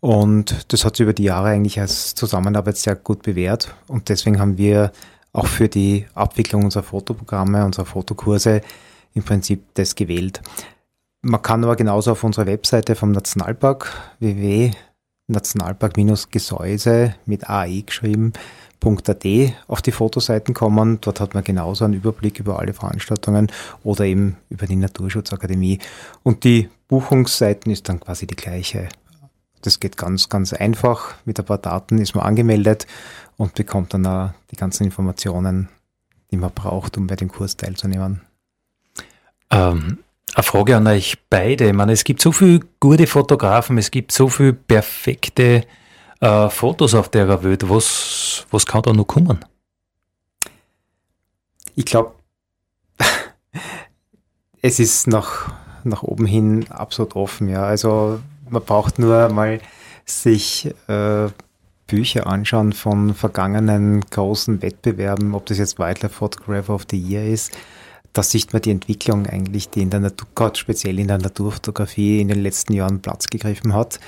Und 0.00 0.72
das 0.72 0.84
hat 0.84 0.96
sich 0.96 1.04
über 1.04 1.12
die 1.12 1.22
Jahre 1.22 1.50
eigentlich 1.50 1.78
als 1.78 2.16
Zusammenarbeit 2.16 2.76
sehr 2.76 2.96
gut 2.96 3.22
bewährt. 3.22 3.72
Und 3.86 4.08
deswegen 4.08 4.40
haben 4.40 4.58
wir 4.58 4.90
auch 5.32 5.46
für 5.46 5.68
die 5.68 6.06
Abwicklung 6.14 6.64
unserer 6.64 6.82
Fotoprogramme, 6.82 7.64
unserer 7.64 7.86
Fotokurse 7.86 8.60
im 9.14 9.22
Prinzip 9.22 9.62
das 9.74 9.94
gewählt. 9.94 10.42
Man 11.22 11.40
kann 11.40 11.64
aber 11.64 11.76
genauso 11.76 12.10
auf 12.12 12.22
unserer 12.24 12.44
Webseite 12.46 12.94
vom 12.96 13.12
Nationalpark 13.12 13.90
www.nationalpark-gesäuse 14.18 17.14
mit 17.26 17.48
AI 17.48 17.84
geschrieben 17.86 18.32
.at 18.84 19.24
auf 19.68 19.80
die 19.80 19.92
Fotoseiten 19.92 20.54
kommen. 20.54 20.98
Dort 21.00 21.20
hat 21.20 21.34
man 21.34 21.44
genauso 21.44 21.84
einen 21.84 21.94
Überblick 21.94 22.40
über 22.40 22.58
alle 22.58 22.72
Veranstaltungen 22.72 23.46
oder 23.84 24.04
eben 24.04 24.36
über 24.50 24.66
die 24.66 24.74
Naturschutzakademie. 24.74 25.78
Und 26.24 26.42
die 26.42 26.68
Buchungsseiten 26.88 27.70
ist 27.70 27.88
dann 27.88 28.00
quasi 28.00 28.26
die 28.26 28.34
gleiche. 28.34 28.88
Das 29.62 29.78
geht 29.78 29.96
ganz, 29.96 30.28
ganz 30.28 30.52
einfach. 30.52 31.14
Mit 31.24 31.38
ein 31.38 31.46
paar 31.46 31.58
Daten 31.58 31.98
ist 31.98 32.16
man 32.16 32.24
angemeldet 32.24 32.88
und 33.42 33.54
bekommt 33.54 33.92
dann 33.92 34.06
auch 34.06 34.30
die 34.52 34.56
ganzen 34.56 34.84
Informationen, 34.84 35.68
die 36.30 36.36
man 36.36 36.52
braucht, 36.52 36.96
um 36.96 37.08
bei 37.08 37.16
dem 37.16 37.28
Kurs 37.28 37.56
teilzunehmen. 37.56 38.20
Ähm, 39.50 39.98
eine 40.32 40.42
Frage 40.44 40.76
an 40.76 40.86
euch 40.86 41.18
beide. 41.28 41.66
Ich 41.66 41.72
meine, 41.72 41.90
es 41.90 42.04
gibt 42.04 42.22
so 42.22 42.30
viele 42.30 42.60
gute 42.78 43.08
Fotografen, 43.08 43.78
es 43.78 43.90
gibt 43.90 44.12
so 44.12 44.28
viele 44.28 44.52
perfekte 44.52 45.64
äh, 46.20 46.48
Fotos 46.50 46.94
auf 46.94 47.08
der 47.08 47.42
Welt. 47.42 47.68
Was, 47.68 48.46
was 48.52 48.64
kann 48.64 48.82
da 48.82 48.92
noch 48.92 49.08
kommen? 49.08 49.44
Ich 51.74 51.84
glaube, 51.84 52.14
es 54.62 54.78
ist 54.78 55.08
nach, 55.08 55.52
nach 55.82 56.04
oben 56.04 56.26
hin 56.26 56.70
absolut 56.70 57.16
offen. 57.16 57.48
Ja. 57.48 57.64
Also 57.64 58.20
man 58.48 58.62
braucht 58.62 59.00
nur 59.00 59.30
mal 59.30 59.60
sich 60.04 60.72
äh, 60.86 61.28
Bücher 61.92 62.26
anschauen 62.26 62.72
von 62.72 63.12
vergangenen 63.12 64.00
großen 64.00 64.62
Wettbewerben, 64.62 65.34
ob 65.34 65.44
das 65.44 65.58
jetzt 65.58 65.78
Wildlife 65.78 66.14
Photographer 66.14 66.74
of 66.74 66.86
the 66.90 66.98
Year 66.98 67.22
ist. 67.26 67.52
Da 68.14 68.22
sieht 68.22 68.54
man 68.54 68.62
die 68.62 68.70
Entwicklung 68.70 69.26
eigentlich, 69.26 69.68
die 69.68 69.82
in 69.82 69.90
der 69.90 70.00
Natur, 70.00 70.26
gerade 70.34 70.58
speziell 70.58 70.98
in 70.98 71.08
der 71.08 71.18
Naturfotografie 71.18 72.22
in 72.22 72.28
den 72.28 72.42
letzten 72.42 72.72
Jahren 72.72 73.02
Platz 73.02 73.26
gegriffen 73.26 73.74
hat. 73.74 74.00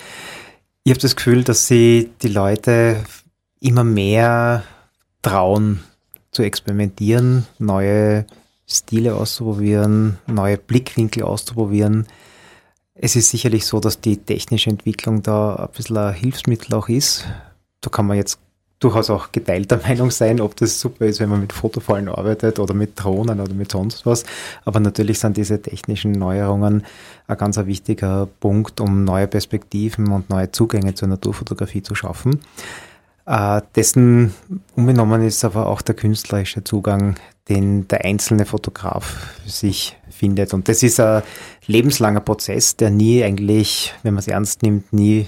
Ich 0.85 0.92
habe 0.92 1.01
das 1.01 1.14
Gefühl, 1.14 1.44
dass 1.44 1.66
sie 1.66 2.11
die 2.23 2.29
Leute 2.29 3.05
immer 3.61 3.85
mehr 3.85 4.62
trauen 5.20 5.81
zu 6.31 6.42
experimentieren, 6.42 7.47
neue 7.59 8.25
Stile 8.66 9.14
auszuprobieren, 9.14 10.16
neue 10.27 10.57
Blickwinkel 10.57 11.23
auszuprobieren. 11.23 12.07
Es 12.94 13.14
ist 13.14 13.29
sicherlich 13.29 13.66
so, 13.66 13.79
dass 13.79 14.01
die 14.01 14.16
technische 14.16 14.70
Entwicklung 14.70 15.23
da 15.23 15.57
ein 15.57 15.68
bisschen 15.77 15.99
ein 15.99 16.14
Hilfsmittel 16.14 16.75
auch 16.75 16.88
ist. 16.88 17.27
Da 17.85 17.90
kann 17.90 18.07
man 18.07 18.16
jetzt 18.16 18.38
durchaus 18.81 19.11
auch 19.11 19.33
geteilter 19.33 19.81
Meinung 19.87 20.11
sein, 20.11 20.40
ob 20.40 20.57
das 20.57 20.81
super 20.81 21.07
ist, 21.07 21.20
wenn 21.20 21.29
man 21.29 21.40
mit 21.40 21.53
Fotofallen 21.53 22.09
arbeitet 22.09 22.59
oder 22.59 22.75
mit 22.75 22.92
Drohnen 23.03 23.40
oder 23.40 23.53
mit 23.55 23.73
sonst 23.73 24.07
was. 24.07 24.25
Aber 24.64 24.81
natürlich 24.81 25.18
sind 25.18 25.37
diese 25.37 25.61
technischen 25.61 26.12
Neuerungen 26.12 26.85
ein 27.27 27.37
ganz 27.37 27.57
wichtiger 27.57 28.29
Punkt, 28.40 28.81
um 28.81 29.05
neue 29.05 29.27
Perspektiven 29.27 30.12
und 30.12 30.31
neue 30.31 30.51
Zugänge 30.51 30.94
zur 30.94 31.09
Naturfotografie 31.09 31.83
zu 31.83 31.94
schaffen. 31.94 32.40
Äh, 33.27 33.62
dessen 33.75 34.35
unbenommen 34.77 35.23
ist 35.23 35.44
aber 35.44 35.66
auch 35.66 35.81
der 35.81 35.94
künstlerische 35.94 36.62
Zugang, 36.62 37.14
den 37.49 37.88
der 37.88 38.05
einzelne 38.05 38.44
Fotograf 38.44 39.38
sich 39.47 39.97
findet. 40.11 40.53
Und 40.53 40.68
das 40.68 40.83
ist 40.83 41.01
ein 41.01 41.23
lebenslanger 41.66 42.20
Prozess, 42.20 42.77
der 42.77 42.90
nie 42.90 43.25
eigentlich, 43.25 43.94
wenn 44.03 44.14
man 44.14 44.20
es 44.20 44.29
ernst 44.29 44.62
nimmt, 44.62 44.92
nie 44.92 45.27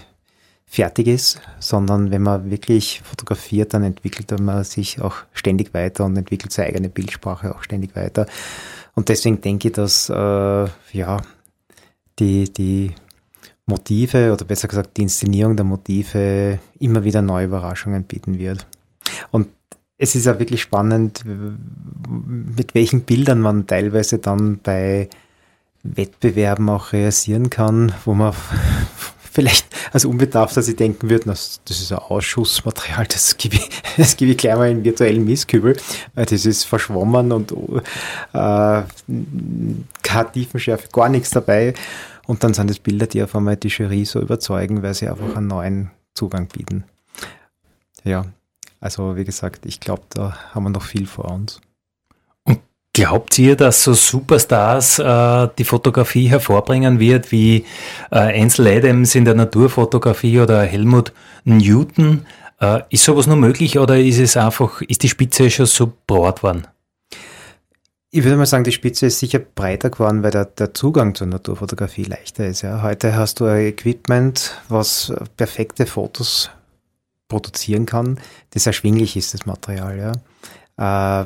fertig 0.66 1.06
ist, 1.06 1.40
sondern 1.60 2.10
wenn 2.10 2.22
man 2.22 2.50
wirklich 2.50 3.00
fotografiert, 3.04 3.72
dann 3.72 3.84
entwickelt 3.84 4.38
man 4.40 4.64
sich 4.64 5.00
auch 5.00 5.16
ständig 5.32 5.72
weiter 5.72 6.04
und 6.04 6.16
entwickelt 6.16 6.52
seine 6.52 6.68
eigene 6.68 6.88
Bildsprache 6.88 7.54
auch 7.54 7.62
ständig 7.62 7.94
weiter. 7.94 8.26
Und 8.94 9.08
deswegen 9.08 9.40
denke 9.40 9.68
ich, 9.68 9.74
dass 9.74 10.10
äh, 10.10 10.14
ja 10.92 11.18
die, 12.18 12.52
die 12.52 12.94
Motive 13.66 14.32
oder 14.32 14.44
besser 14.44 14.68
gesagt 14.68 14.96
die 14.96 15.02
Inszenierung 15.02 15.56
der 15.56 15.64
Motive 15.64 16.58
immer 16.78 17.04
wieder 17.04 17.22
neue 17.22 17.46
Überraschungen 17.46 18.04
bieten 18.04 18.38
wird. 18.38 18.66
Und 19.30 19.48
es 19.98 20.14
ist 20.14 20.26
ja 20.26 20.38
wirklich 20.38 20.62
spannend, 20.62 21.24
mit 21.26 22.74
welchen 22.74 23.02
Bildern 23.02 23.40
man 23.40 23.66
teilweise 23.66 24.18
dann 24.18 24.58
bei 24.62 25.08
Wettbewerben 25.82 26.68
auch 26.68 26.92
realisieren 26.92 27.50
kann, 27.50 27.92
wo 28.04 28.14
man 28.14 28.34
vielleicht 29.36 29.66
als 29.92 30.06
Unbedarfter 30.06 30.62
sie 30.62 30.74
denken 30.74 31.10
würden, 31.10 31.28
das, 31.28 31.60
das 31.66 31.82
ist 31.82 31.92
ein 31.92 31.98
Ausschussmaterial, 31.98 33.06
das 33.06 33.36
gebe 33.36 33.56
ich, 33.56 33.68
das 33.98 34.16
gebe 34.16 34.30
ich 34.30 34.38
gleich 34.38 34.56
mal 34.56 34.70
in 34.70 34.82
virtuellen 34.82 35.26
Misskübel, 35.26 35.76
weil 36.14 36.24
das 36.24 36.46
ist 36.46 36.64
verschwommen 36.64 37.32
und 37.32 37.52
äh, 37.52 38.82
keine 40.02 40.32
Tiefenschärfe, 40.32 40.88
gar 40.90 41.10
nichts 41.10 41.30
dabei. 41.30 41.74
Und 42.26 42.42
dann 42.42 42.54
sind 42.54 42.70
es 42.70 42.78
Bilder, 42.78 43.06
die 43.06 43.22
auf 43.22 43.36
einmal 43.36 43.58
die 43.58 43.68
Jury 43.68 44.06
so 44.06 44.20
überzeugen, 44.22 44.82
weil 44.82 44.94
sie 44.94 45.06
einfach 45.06 45.36
einen 45.36 45.48
neuen 45.48 45.90
Zugang 46.14 46.48
bieten. 46.48 46.84
Ja, 48.04 48.24
also 48.80 49.16
wie 49.16 49.24
gesagt, 49.24 49.66
ich 49.66 49.80
glaube, 49.80 50.04
da 50.08 50.34
haben 50.54 50.64
wir 50.64 50.70
noch 50.70 50.82
viel 50.82 51.06
vor 51.06 51.26
uns. 51.30 51.60
Glaubt 52.96 53.38
ihr, 53.38 53.56
dass 53.56 53.84
so 53.84 53.92
Superstars 53.92 54.98
äh, 54.98 55.48
die 55.58 55.64
Fotografie 55.64 56.28
hervorbringen 56.28 56.98
wird, 56.98 57.30
wie 57.30 57.66
äh, 58.10 58.40
Ansel 58.40 58.68
Adams 58.68 59.14
in 59.14 59.26
der 59.26 59.34
Naturfotografie 59.34 60.40
oder 60.40 60.62
Helmut 60.62 61.12
Newton? 61.44 62.24
Äh, 62.58 62.84
ist 62.88 63.04
sowas 63.04 63.26
nur 63.26 63.36
möglich 63.36 63.78
oder 63.78 63.98
ist 64.00 64.18
es 64.18 64.38
einfach, 64.38 64.80
ist 64.80 65.02
die 65.02 65.10
Spitze 65.10 65.50
schon 65.50 65.66
so 65.66 65.92
breit 66.06 66.42
worden? 66.42 66.66
Ich 68.12 68.24
würde 68.24 68.38
mal 68.38 68.46
sagen, 68.46 68.64
die 68.64 68.72
Spitze 68.72 69.08
ist 69.08 69.18
sicher 69.18 69.40
breiter 69.40 69.90
geworden, 69.90 70.22
weil 70.22 70.30
der, 70.30 70.46
der 70.46 70.72
Zugang 70.72 71.14
zur 71.14 71.26
Naturfotografie 71.26 72.04
leichter 72.04 72.46
ist. 72.46 72.62
Ja. 72.62 72.80
Heute 72.80 73.14
hast 73.14 73.40
du 73.40 73.44
ein 73.44 73.66
Equipment, 73.66 74.52
was 74.70 75.12
perfekte 75.36 75.84
Fotos 75.84 76.48
produzieren 77.28 77.84
kann, 77.84 78.18
das 78.52 78.66
erschwinglich 78.66 79.18
ist, 79.18 79.34
das 79.34 79.44
Material. 79.44 79.98
Ja 79.98 80.12
äh, 80.78 81.24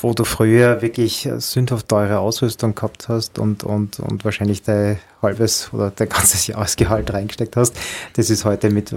wo 0.00 0.12
du 0.12 0.24
früher 0.24 0.80
wirklich 0.80 1.28
sündhaft 1.38 1.88
teure 1.88 2.18
Ausrüstung 2.20 2.74
gehabt 2.74 3.08
hast 3.08 3.38
und, 3.38 3.64
und, 3.64 3.98
und 3.98 4.24
wahrscheinlich 4.24 4.62
dein 4.62 4.98
halbes 5.22 5.72
oder 5.72 5.90
dein 5.90 6.08
ganzes 6.08 6.46
Jahresgehalt 6.46 7.12
reingesteckt 7.12 7.56
hast. 7.56 7.76
Das 8.14 8.30
ist 8.30 8.44
heute 8.44 8.70
mit 8.70 8.94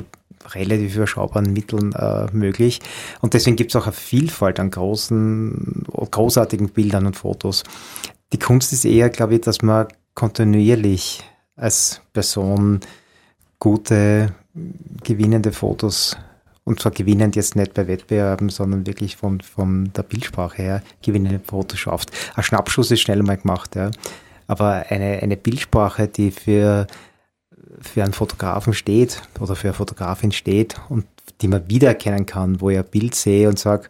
relativ 0.54 0.96
überschaubaren 0.96 1.52
Mitteln 1.52 1.94
äh, 1.94 2.28
möglich. 2.32 2.80
Und 3.22 3.34
deswegen 3.34 3.56
gibt 3.56 3.72
es 3.72 3.76
auch 3.76 3.86
eine 3.86 3.94
Vielfalt 3.94 4.60
an 4.60 4.72
großen, 4.72 5.86
großartigen 6.12 6.70
Bildern 6.70 7.06
und 7.06 7.16
Fotos. 7.16 7.64
Die 8.32 8.40
Kunst 8.40 8.74
ist 8.74 8.86
eher, 8.86 9.10
glaube 9.10 9.36
ich, 9.36 9.42
dass 9.42 9.62
man 9.62 9.88
kontinuierlich 10.14 11.24
als 11.56 12.02
Person 12.14 12.80
gute, 13.60 14.34
gewinnende 15.04 15.52
Fotos 15.52 16.16
und 16.70 16.80
zwar 16.80 16.92
gewinnend 16.92 17.36
jetzt 17.36 17.56
nicht 17.56 17.74
bei 17.74 17.88
Wettbewerben, 17.88 18.50
sondern 18.50 18.86
wirklich 18.86 19.18
von, 19.18 19.42
von 19.42 19.92
der 19.98 20.04
Bildsprache 20.04 20.62
her 20.62 20.84
gewinnende 21.02 21.42
schafft. 21.74 22.12
Ein 22.36 22.44
Schnappschuss 22.44 22.92
ist 22.92 23.02
schnell 23.02 23.24
mal 23.24 23.38
gemacht, 23.38 23.76
ja. 23.76 23.90
Aber 24.46 24.86
eine, 24.90 25.20
eine 25.20 25.36
Bildsprache, 25.36 26.08
die 26.08 26.30
für, 26.30 26.86
für 27.82 28.04
einen 28.04 28.14
Fotografen 28.14 28.74
steht 28.74 29.20
oder 29.40 29.56
für 29.56 29.70
eine 29.70 29.74
Fotografin 29.74 30.32
steht 30.32 30.76
und 30.90 31.06
die 31.42 31.48
man 31.48 31.68
wiedererkennen 31.68 32.28
kann, 32.28 32.62
wo 32.62 32.70
ich 32.70 32.78
ein 32.78 32.86
Bild 32.86 33.16
sehe 33.16 33.50
und 33.50 33.58
sage, 33.58 33.88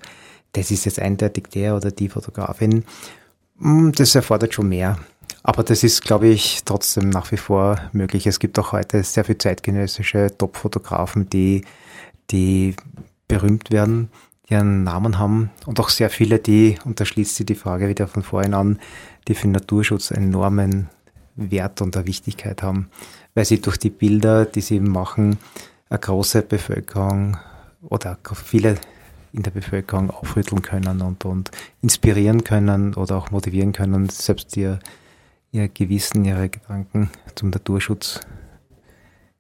das 0.54 0.72
ist 0.72 0.86
jetzt 0.86 1.02
eindeutig 1.02 1.48
der 1.54 1.76
oder 1.76 1.92
die 1.92 2.08
Fotografin, 2.08 2.86
hm, 3.60 3.92
das 3.92 4.16
erfordert 4.16 4.54
schon 4.54 4.70
mehr. 4.70 4.98
Aber 5.44 5.64
das 5.64 5.84
ist, 5.84 6.02
glaube 6.02 6.28
ich, 6.28 6.62
trotzdem 6.64 7.10
nach 7.10 7.30
wie 7.34 7.38
vor 7.38 7.78
möglich. 7.92 8.26
Es 8.26 8.40
gibt 8.40 8.58
auch 8.58 8.72
heute 8.72 9.04
sehr 9.04 9.26
viele 9.26 9.38
zeitgenössische 9.38 10.32
Top-Fotografen, 10.38 11.30
die 11.30 11.66
die 12.32 12.76
berühmt 13.28 13.72
werden, 13.72 14.10
die 14.50 14.56
einen 14.56 14.84
Namen 14.84 15.20
haben 15.20 15.52
und 15.66 15.80
auch 15.80 15.90
sehr 15.90 16.10
viele, 16.10 16.40
die, 16.40 16.78
und 16.86 17.00
da 17.00 17.06
schließt 17.06 17.36
sich 17.36 17.46
die 17.46 17.56
Frage 17.56 17.88
wieder 17.88 18.08
von 18.08 18.24
vorhin 18.24 18.54
an, 18.54 18.80
die 19.28 19.36
für 19.36 19.48
den 19.48 19.52
Naturschutz 19.54 20.12
enormen 20.12 20.90
Wert 21.36 21.82
und 21.82 21.96
eine 21.96 22.08
Wichtigkeit 22.08 22.64
haben, 22.64 22.90
weil 23.34 23.46
sie 23.46 23.62
durch 23.62 23.78
die 23.78 23.90
Bilder, 23.90 24.46
die 24.46 24.62
sie 24.62 24.80
machen, 24.80 25.38
eine 25.90 26.00
große 26.00 26.42
Bevölkerung 26.42 27.38
oder 27.82 28.18
viele 28.34 28.76
in 29.32 29.44
der 29.44 29.52
Bevölkerung 29.52 30.10
aufrütteln 30.10 30.62
können 30.62 31.02
und, 31.02 31.24
und 31.26 31.52
inspirieren 31.82 32.44
können 32.44 32.96
oder 32.96 33.18
auch 33.18 33.32
motivieren 33.32 33.74
können, 33.74 34.10
selbst 34.10 34.58
ihr, 34.58 34.80
ihr 35.52 35.70
Gewissen, 35.70 36.26
ihre 36.26 36.50
Gedanken 36.50 37.10
zum 37.36 37.52
Naturschutz 37.52 38.22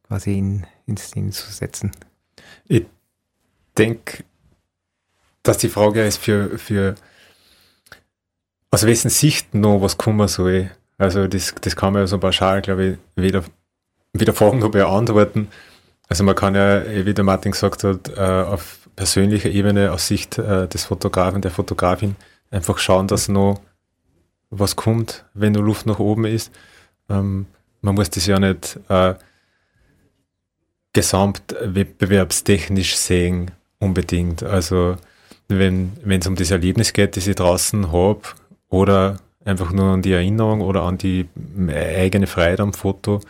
quasi 0.07 0.37
in, 0.37 0.65
in 0.85 0.97
Szene 0.97 1.31
zu 1.31 1.51
setzen. 1.51 1.91
Ich 2.67 2.85
denke, 3.77 4.23
dass 5.43 5.57
die 5.57 5.69
Frage 5.69 6.05
ist 6.05 6.17
für, 6.17 6.57
für 6.57 6.95
aus 8.71 8.85
wessen 8.85 9.09
Sicht 9.09 9.53
noch 9.55 9.81
was 9.81 9.97
kommen 9.97 10.27
soll. 10.27 10.69
Also 10.97 11.27
das, 11.27 11.55
das 11.61 11.75
kann 11.75 11.93
man 11.93 12.03
ja 12.03 12.07
so 12.07 12.17
pauschal, 12.17 12.61
glaube 12.61 12.85
ich, 12.85 12.97
weder, 13.15 13.43
weder 14.13 14.33
fragen 14.33 14.59
noch 14.59 14.71
beantworten. 14.71 15.47
Also 16.07 16.23
man 16.23 16.35
kann 16.35 16.55
ja, 16.55 16.83
wie 17.05 17.13
der 17.13 17.23
Martin 17.23 17.51
gesagt 17.51 17.83
hat, 17.83 18.09
äh, 18.09 18.21
auf 18.21 18.89
persönlicher 18.95 19.49
Ebene 19.49 19.91
aus 19.91 20.07
Sicht 20.07 20.37
äh, 20.37 20.67
des 20.67 20.85
Fotografen, 20.85 21.41
der 21.41 21.51
Fotografin 21.51 22.15
einfach 22.51 22.77
schauen, 22.79 23.07
dass 23.07 23.29
noch 23.29 23.61
was 24.49 24.75
kommt, 24.75 25.25
wenn 25.33 25.53
nur 25.53 25.63
Luft 25.63 25.85
nach 25.85 25.99
oben 25.99 26.25
ist. 26.25 26.51
Ähm, 27.09 27.45
man 27.81 27.95
muss 27.95 28.09
das 28.09 28.25
ja 28.25 28.39
nicht 28.39 28.79
äh, 30.93 30.99
gesamt 30.99 31.55
wettbewerbstechnisch 31.61 32.95
sehen, 32.95 33.51
unbedingt. 33.79 34.43
Also 34.43 34.97
wenn 35.47 35.93
es 36.05 36.27
um 36.27 36.35
das 36.35 36.51
Erlebnis 36.51 36.93
geht, 36.93 37.17
das 37.17 37.27
ich 37.27 37.35
draußen 37.35 37.91
habe, 37.91 38.21
oder 38.69 39.19
einfach 39.45 39.71
nur 39.71 39.85
an 39.85 40.01
die 40.01 40.11
Erinnerung 40.11 40.61
oder 40.61 40.83
an 40.83 40.97
die 40.97 41.27
eigene 41.69 42.27
Freiheit 42.27 42.59
am 42.59 42.73
Foto, 42.73 43.21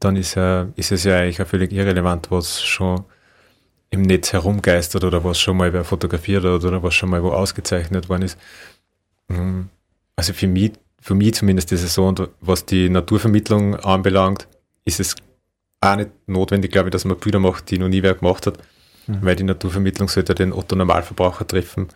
dann 0.00 0.16
ist, 0.16 0.34
ja, 0.34 0.68
ist 0.76 0.92
es 0.92 1.04
ja 1.04 1.18
eigentlich 1.18 1.40
auch 1.40 1.46
völlig 1.46 1.72
irrelevant, 1.72 2.30
was 2.30 2.62
schon 2.62 3.04
im 3.90 4.02
Netz 4.02 4.32
herumgeistert 4.32 5.04
oder 5.04 5.24
was 5.24 5.40
schon 5.40 5.56
mal 5.56 5.72
wer 5.72 5.84
fotografiert 5.84 6.44
hat 6.44 6.64
oder 6.64 6.82
was 6.82 6.94
schon 6.94 7.10
mal 7.10 7.22
wo 7.22 7.30
ausgezeichnet 7.30 8.08
worden 8.08 8.22
ist. 8.22 8.38
Mhm. 9.28 9.68
Also 10.16 10.32
für 10.32 10.48
mich, 10.48 10.72
für 11.00 11.14
mich 11.14 11.34
zumindest 11.34 11.72
ist 11.72 11.82
es 11.82 11.94
so, 11.94 12.06
und 12.06 12.28
was 12.40 12.66
die 12.66 12.88
Naturvermittlung 12.90 13.76
anbelangt, 13.76 14.48
ist 14.84 15.00
es 15.00 15.16
auch 15.84 15.96
nicht 15.96 16.10
notwendig, 16.26 16.72
glaube 16.72 16.88
ich, 16.88 16.92
dass 16.92 17.04
man 17.04 17.18
Bilder 17.18 17.38
macht, 17.38 17.70
die 17.70 17.78
noch 17.78 17.88
nie 17.88 18.02
wer 18.02 18.14
gemacht 18.14 18.46
hat, 18.46 18.58
mhm. 19.06 19.18
weil 19.22 19.36
die 19.36 19.44
Naturvermittlung 19.44 20.08
sollte 20.08 20.34
den 20.34 20.52
Otto 20.52 20.76
Normalverbraucher 20.76 21.46
treffen 21.46 21.88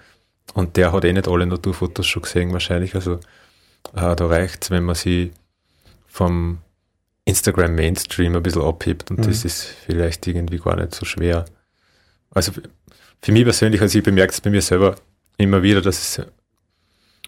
und 0.55 0.77
der 0.77 0.93
hat 0.93 1.05
eh 1.05 1.13
nicht 1.13 1.29
alle 1.29 1.47
Naturfotos 1.47 2.07
schon 2.07 2.23
gesehen 2.23 2.53
wahrscheinlich. 2.53 2.95
Also 2.95 3.15
äh, 3.95 4.17
da 4.17 4.27
reicht 4.27 4.65
es, 4.65 4.71
wenn 4.71 4.85
man 4.85 4.95
sie 4.95 5.33
vom 6.07 6.59
Instagram 7.25 7.75
Mainstream 7.75 8.37
ein 8.37 8.43
bisschen 8.43 8.63
abhebt 8.63 9.11
und 9.11 9.21
mhm. 9.21 9.25
das 9.25 9.45
ist 9.45 9.63
vielleicht 9.63 10.27
irgendwie 10.27 10.59
gar 10.59 10.77
nicht 10.77 10.95
so 10.95 11.05
schwer. 11.05 11.45
Also 12.31 12.53
für 13.21 13.33
mich 13.33 13.45
persönlich, 13.45 13.81
also 13.81 13.99
ich 13.99 14.05
bemerke 14.05 14.33
es 14.33 14.41
bei 14.41 14.51
mir 14.51 14.63
selber 14.63 14.97
immer 15.37 15.63
wieder, 15.63 15.81
dass 15.83 16.19
es 16.19 16.27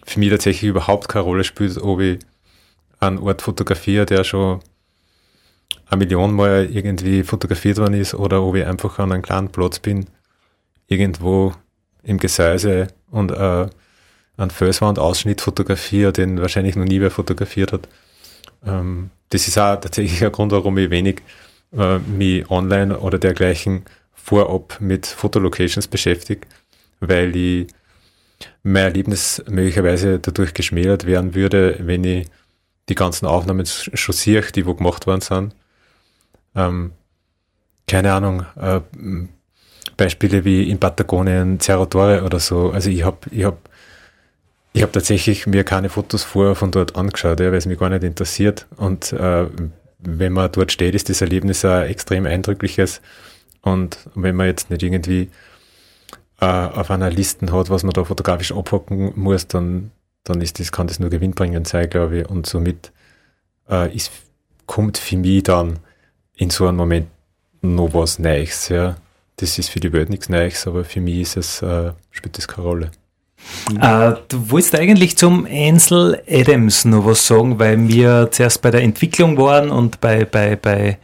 für 0.03 0.19
mich 0.19 0.29
tatsächlich 0.29 0.69
überhaupt 0.69 1.07
keine 1.07 1.25
Rolle 1.25 1.43
spielt, 1.43 1.77
ob 1.77 1.99
ich 1.99 2.19
einen 2.99 3.19
Ort 3.19 3.41
fotografiere, 3.41 4.05
der 4.05 4.23
schon 4.23 4.61
eine 5.89 5.99
Million 5.99 6.33
Mal 6.33 6.69
irgendwie 6.71 7.23
fotografiert 7.23 7.77
worden 7.77 7.95
ist, 7.95 8.13
oder 8.13 8.41
ob 8.43 8.55
ich 8.55 8.65
einfach 8.65 8.99
an 8.99 9.11
einem 9.11 9.21
kleinen 9.21 9.49
Platz 9.49 9.79
bin, 9.79 10.05
irgendwo 10.87 11.53
im 12.03 12.17
Gesäuse 12.17 12.87
und 13.09 13.31
äh, 13.31 13.67
einen 14.37 14.51
Felswandausschnitt 14.51 15.41
fotografiere, 15.41 16.13
den 16.13 16.41
wahrscheinlich 16.41 16.75
noch 16.75 16.85
nie 16.85 17.01
wer 17.01 17.11
fotografiert 17.11 17.73
hat. 17.73 17.87
Ähm, 18.65 19.09
das 19.29 19.47
ist 19.47 19.57
auch 19.57 19.79
tatsächlich 19.79 20.23
ein 20.23 20.31
Grund, 20.31 20.51
warum 20.51 20.77
ich 20.77 20.89
wenig 20.89 21.21
äh, 21.73 21.99
mich 21.99 22.49
online 22.49 22.99
oder 22.99 23.17
dergleichen 23.17 23.85
vorab 24.13 24.77
mit 24.79 25.07
Fotolocations 25.07 25.87
beschäftige, 25.87 26.47
weil 26.99 27.35
ich 27.35 27.67
mein 28.63 28.83
Erlebnis 28.83 29.43
möglicherweise 29.47 30.19
dadurch 30.19 30.53
geschmälert 30.53 31.05
werden 31.05 31.35
würde, 31.35 31.77
wenn 31.79 32.03
ich 32.03 32.27
die 32.89 32.95
ganzen 32.95 33.25
Aufnahmen 33.25 33.65
schon 33.65 34.13
sehe, 34.13 34.41
die 34.41 34.65
wo 34.65 34.73
gemacht 34.73 35.07
worden 35.07 35.21
sind. 35.21 35.55
Ähm, 36.55 36.91
keine 37.87 38.13
Ahnung, 38.13 38.45
äh, 38.55 38.81
Beispiele 39.97 40.45
wie 40.45 40.69
in 40.69 40.79
Patagonien, 40.79 41.59
Cerro 41.59 41.83
oder 41.83 42.39
so. 42.39 42.71
Also 42.71 42.89
ich 42.89 43.03
habe 43.03 43.17
ich 43.31 43.43
hab, 43.43 43.69
ich 44.73 44.81
hab 44.81 44.93
tatsächlich 44.93 45.47
mir 45.47 45.63
keine 45.63 45.89
Fotos 45.89 46.23
vorher 46.23 46.55
von 46.55 46.71
dort 46.71 46.95
angeschaut, 46.95 47.39
ja, 47.39 47.51
weil 47.51 47.57
es 47.57 47.65
mich 47.65 47.79
gar 47.79 47.89
nicht 47.89 48.03
interessiert. 48.03 48.67
Und 48.77 49.13
äh, 49.13 49.45
wenn 49.99 50.33
man 50.33 50.51
dort 50.51 50.71
steht, 50.71 50.95
ist 50.95 51.09
das 51.09 51.21
Erlebnis 51.21 51.65
ein 51.65 51.83
extrem 51.87 52.25
eindrückliches. 52.25 53.01
Und 53.61 54.09
wenn 54.15 54.35
man 54.35 54.47
jetzt 54.47 54.69
nicht 54.69 54.81
irgendwie 54.81 55.29
äh, 56.39 56.45
auf 56.45 56.89
einer 56.89 57.11
Liste 57.11 57.51
hat, 57.51 57.69
was 57.69 57.83
man 57.83 57.93
da 57.93 58.03
fotografisch 58.03 58.51
abhocken 58.51 59.13
muss, 59.15 59.47
dann, 59.47 59.91
dann 60.23 60.41
ist 60.41 60.59
das, 60.59 60.71
kann 60.71 60.87
das 60.87 60.99
nur 60.99 61.09
gewinnbringend 61.09 61.67
sein, 61.67 61.89
glaube 61.89 62.21
ich. 62.21 62.29
Und 62.29 62.47
somit 62.47 62.91
äh, 63.69 63.95
ist, 63.95 64.11
kommt 64.65 64.97
für 64.97 65.17
mich 65.17 65.43
dann 65.43 65.79
in 66.37 66.49
so 66.49 66.67
einem 66.67 66.77
Moment 66.77 67.07
noch 67.61 67.93
was 67.93 68.19
Neues. 68.19 68.69
Ja. 68.69 68.95
Das 69.37 69.57
ist 69.57 69.69
für 69.69 69.79
die 69.79 69.91
Welt 69.93 70.09
nichts 70.09 70.29
Neues, 70.29 70.67
aber 70.67 70.83
für 70.83 71.01
mich 71.01 71.21
ist 71.21 71.37
es, 71.37 71.61
äh, 71.61 71.91
spielt 72.11 72.37
das 72.37 72.47
keine 72.47 72.67
Rolle. 72.67 72.91
Äh, 73.79 74.13
du 74.27 74.51
wolltest 74.51 74.75
eigentlich 74.75 75.17
zum 75.17 75.47
Ansel 75.49 76.21
Adams 76.29 76.85
noch 76.85 77.05
was 77.05 77.25
sagen, 77.25 77.57
weil 77.57 77.87
wir 77.87 78.29
zuerst 78.31 78.61
bei 78.61 78.69
der 78.71 78.83
Entwicklung 78.83 79.37
waren 79.37 79.71
und 79.71 79.99
bei, 79.99 80.25
bei, 80.25 80.55
bei 80.55 80.97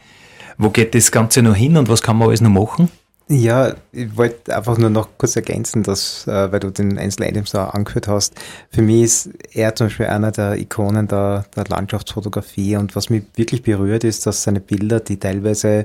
wo 0.56 0.70
geht 0.70 0.94
das 0.94 1.10
Ganze 1.10 1.42
noch 1.42 1.56
hin 1.56 1.76
und 1.76 1.88
was 1.88 2.02
kann 2.02 2.16
man 2.16 2.28
alles 2.28 2.40
noch 2.40 2.50
machen? 2.50 2.90
Ja, 3.30 3.74
ich 3.92 4.16
wollte 4.16 4.56
einfach 4.56 4.78
nur 4.78 4.88
noch 4.88 5.18
kurz 5.18 5.36
ergänzen, 5.36 5.82
dass, 5.82 6.26
äh, 6.26 6.50
weil 6.50 6.60
du 6.60 6.70
den 6.70 6.98
Adams 6.98 7.50
da 7.50 7.68
angeführt 7.68 8.08
hast, 8.08 8.34
für 8.70 8.80
mich 8.80 9.02
ist 9.02 9.30
er 9.52 9.74
zum 9.74 9.88
Beispiel 9.88 10.06
einer 10.06 10.32
der 10.32 10.56
Ikonen 10.56 11.08
der, 11.08 11.44
der 11.54 11.64
Landschaftsfotografie 11.68 12.76
und 12.76 12.96
was 12.96 13.10
mich 13.10 13.24
wirklich 13.34 13.62
berührt 13.62 14.02
ist, 14.04 14.24
dass 14.24 14.44
seine 14.44 14.60
Bilder, 14.60 15.00
die 15.00 15.18
teilweise 15.18 15.84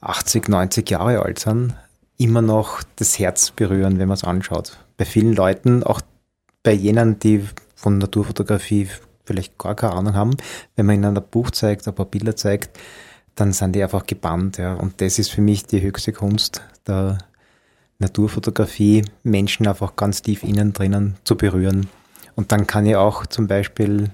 80, 0.00 0.48
90 0.48 0.90
Jahre 0.90 1.22
alt 1.22 1.38
sind, 1.38 1.74
immer 2.18 2.42
noch 2.42 2.82
das 2.96 3.20
Herz 3.20 3.52
berühren, 3.52 4.00
wenn 4.00 4.08
man 4.08 4.16
es 4.16 4.24
anschaut. 4.24 4.76
Bei 4.96 5.04
vielen 5.04 5.34
Leuten, 5.34 5.84
auch 5.84 6.00
bei 6.64 6.72
jenen, 6.72 7.20
die 7.20 7.44
von 7.76 7.98
Naturfotografie 7.98 8.88
vielleicht 9.24 9.56
gar 9.58 9.76
keine 9.76 9.92
Ahnung 9.92 10.14
haben, 10.14 10.36
wenn 10.74 10.86
man 10.86 10.96
ihnen 10.96 11.16
ein 11.16 11.24
Buch 11.30 11.52
zeigt, 11.52 11.86
ein 11.86 11.94
paar 11.94 12.06
Bilder 12.06 12.34
zeigt, 12.34 12.76
dann 13.36 13.52
sind 13.52 13.74
die 13.74 13.82
einfach 13.82 14.06
gebannt. 14.06 14.58
Ja. 14.58 14.74
Und 14.74 15.00
das 15.00 15.20
ist 15.20 15.30
für 15.30 15.40
mich 15.40 15.66
die 15.66 15.80
höchste 15.80 16.12
Kunst 16.12 16.62
der 16.86 17.18
Naturfotografie, 17.98 19.04
Menschen 19.22 19.66
einfach 19.66 19.96
ganz 19.96 20.22
tief 20.22 20.42
innen 20.42 20.72
drinnen 20.72 21.16
zu 21.24 21.36
berühren. 21.36 21.88
Und 22.34 22.52
dann 22.52 22.66
kann 22.66 22.86
ich 22.86 22.96
auch 22.96 23.26
zum 23.26 23.46
Beispiel 23.46 24.10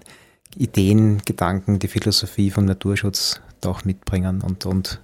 Ideen, 0.56 1.22
Gedanken, 1.24 1.78
die 1.78 1.88
Philosophie 1.88 2.50
vom 2.50 2.64
Naturschutz 2.64 3.40
da 3.60 3.70
auch 3.70 3.84
mitbringen 3.84 4.42
und, 4.42 4.66
und 4.66 5.00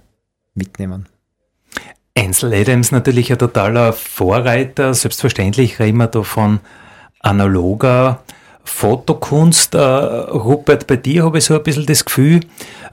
mitnehmen. 0.53 1.07
Ansel 2.17 2.53
Adams 2.53 2.91
natürlich 2.91 3.31
ein 3.31 3.39
totaler 3.39 3.93
Vorreiter. 3.93 4.93
Selbstverständlich 4.93 5.79
reden 5.79 5.97
wir 5.97 6.07
da 6.07 6.23
von 6.23 6.59
analoger 7.19 8.23
Fotokunst. 8.63 9.75
Äh, 9.75 9.79
Rupert, 9.79 10.87
bei 10.87 10.95
dir 10.95 11.25
habe 11.25 11.37
ich 11.37 11.45
so 11.45 11.55
ein 11.55 11.63
bisschen 11.63 11.85
das 11.85 12.05
Gefühl, 12.05 12.41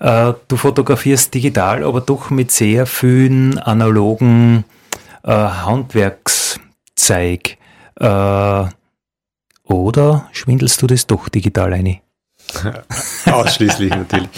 äh, 0.01 0.33
du 0.49 0.57
fotografierst 0.57 1.33
digital, 1.35 1.85
aber 1.85 2.01
doch 2.01 2.31
mit 2.31 2.51
sehr 2.51 2.87
vielen 2.87 3.59
analogen 3.59 4.65
äh, 5.23 5.33
Handwerkszeig. 5.33 7.59
Äh, 7.97 8.65
oder 9.65 10.29
schwindelst 10.33 10.83
du 10.83 10.87
das 10.87 11.07
doch 11.07 11.29
digital 11.29 11.73
ein? 11.73 12.01
Ausschließlich 13.27 13.91
natürlich. 13.91 14.29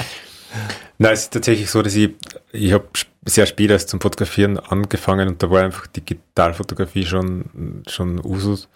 Nein, 0.99 1.15
es 1.15 1.23
ist 1.23 1.33
tatsächlich 1.33 1.71
so, 1.71 1.83
dass 1.83 1.95
ich, 1.95 2.11
ich 2.53 2.73
habe 2.73 2.87
sehr 3.25 3.47
spät 3.47 3.71
erst 3.71 3.89
zum 3.89 4.01
Fotografieren 4.01 4.59
angefangen 4.59 5.29
und 5.29 5.43
da 5.43 5.51
war 5.51 5.63
einfach 5.63 5.87
Digitalfotografie 5.87 7.07
schon, 7.07 7.83
schon 7.89 8.25
Usus. 8.25 8.69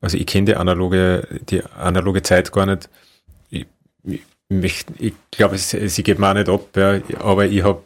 Also 0.00 0.16
ich 0.16 0.26
kenne 0.26 0.46
die 0.46 0.56
analoge, 0.56 1.26
die 1.48 1.62
analoge 1.64 2.22
Zeit 2.22 2.52
gar 2.52 2.66
nicht. 2.66 2.88
Ich, 3.50 3.66
ich, 4.04 4.86
ich 4.98 5.14
glaube, 5.30 5.58
sie 5.58 6.02
geht 6.02 6.18
mir 6.18 6.30
auch 6.30 6.34
nicht 6.34 6.48
ab, 6.48 6.76
ja, 6.76 7.00
aber 7.18 7.46
ich 7.46 7.62
habe 7.62 7.82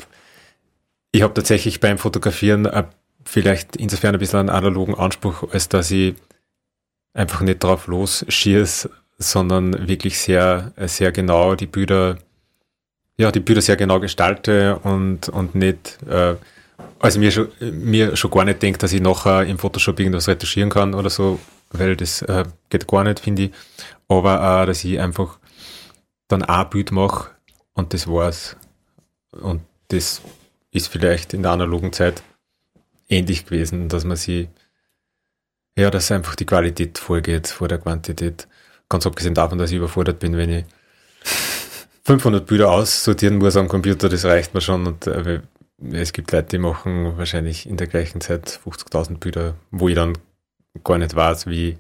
ich 1.13 1.23
hab 1.23 1.35
tatsächlich 1.35 1.81
beim 1.81 1.99
Fotografieren 1.99 2.69
vielleicht 3.25 3.77
insofern 3.77 4.15
ein 4.15 4.19
bisschen 4.19 4.41
einen 4.41 4.51
analogen 4.51 4.95
Anspruch, 4.95 5.53
als 5.53 5.69
dass 5.69 5.91
ich 5.91 6.15
einfach 7.15 7.41
nicht 7.41 7.63
drauf 7.63 7.87
losschieße, 7.87 8.91
sondern 9.19 9.89
wirklich 9.89 10.19
sehr, 10.19 10.73
sehr 10.87 11.13
genau 11.13 11.55
die 11.55 11.67
Bilder 11.67 12.19
ja, 13.17 13.31
die 13.31 13.41
Bilder 13.41 13.63
sehr 13.63 13.77
genau 13.77 14.01
gestalte 14.01 14.79
und, 14.81 15.29
und 15.29 15.55
nicht, 15.55 15.99
äh, 16.09 16.35
also 16.99 17.21
mir 17.21 17.31
schon, 17.31 17.49
mir 17.61 18.17
schon 18.17 18.31
gar 18.31 18.45
nicht 18.45 18.63
denkt, 18.63 18.83
dass 18.83 18.93
ich 18.93 19.01
nachher 19.01 19.45
im 19.45 19.59
Photoshop 19.59 20.01
irgendwas 20.01 20.29
retuschieren 20.29 20.71
kann 20.71 20.95
oder 20.95 21.11
so, 21.11 21.39
weil 21.79 21.97
das 21.97 22.23
äh, 22.23 22.45
geht 22.71 22.87
gar 22.87 23.05
nicht, 23.05 23.21
finde 23.21 23.45
ich. 23.45 23.51
Aber 24.09 24.63
auch, 24.63 24.67
dass 24.67 24.85
ich 24.85 25.01
einfach 25.01 25.39
dann 26.29 26.43
ein 26.43 26.71
Bild 26.71 26.93
mache 26.93 27.31
und 27.75 27.93
das 27.93 28.07
war's. 28.07 28.57
Und 29.33 29.63
das 29.89 30.23
ist 30.71 30.89
vielleicht 30.89 31.35
in 31.35 31.43
der 31.43 31.53
analogen 31.53 31.93
Zeit 31.93 32.23
ähnlich 33.09 33.47
gewesen, 33.47 33.89
dass 33.89 34.05
man 34.05 34.17
sie, 34.17 34.49
ja, 35.77 35.91
dass 35.91 36.11
einfach 36.11 36.35
die 36.37 36.47
Qualität 36.47 36.99
vorgeht 36.99 37.49
vor 37.49 37.69
der 37.69 37.79
Quantität. 37.79 38.49
Ganz 38.89 39.07
abgesehen 39.07 39.35
davon, 39.35 39.59
dass 39.59 39.71
ich 39.71 39.77
überfordert 39.77 40.19
bin, 40.19 40.37
wenn 40.37 40.51
ich 40.51 40.65
500 42.05 42.47
Bilder 42.47 42.71
aussortieren 42.71 43.39
muss 43.39 43.57
am 43.57 43.69
Computer, 43.69 44.09
das 44.09 44.25
reicht 44.25 44.55
mir 44.55 44.61
schon. 44.61 44.87
Und 44.87 45.07
äh, 45.07 45.41
es 45.93 46.13
gibt 46.13 46.33
Leute, 46.33 46.49
die 46.51 46.59
machen 46.59 47.17
wahrscheinlich 47.17 47.69
in 47.69 47.77
der 47.77 47.87
gleichen 47.87 48.21
Zeit 48.21 48.61
50.000 48.65 49.19
Bilder, 49.19 49.55
wo 49.71 49.89
ich 49.89 49.95
dann 49.95 50.17
gar 50.83 50.99
nicht 50.99 51.15
weiß, 51.15 51.47
wie. 51.47 51.79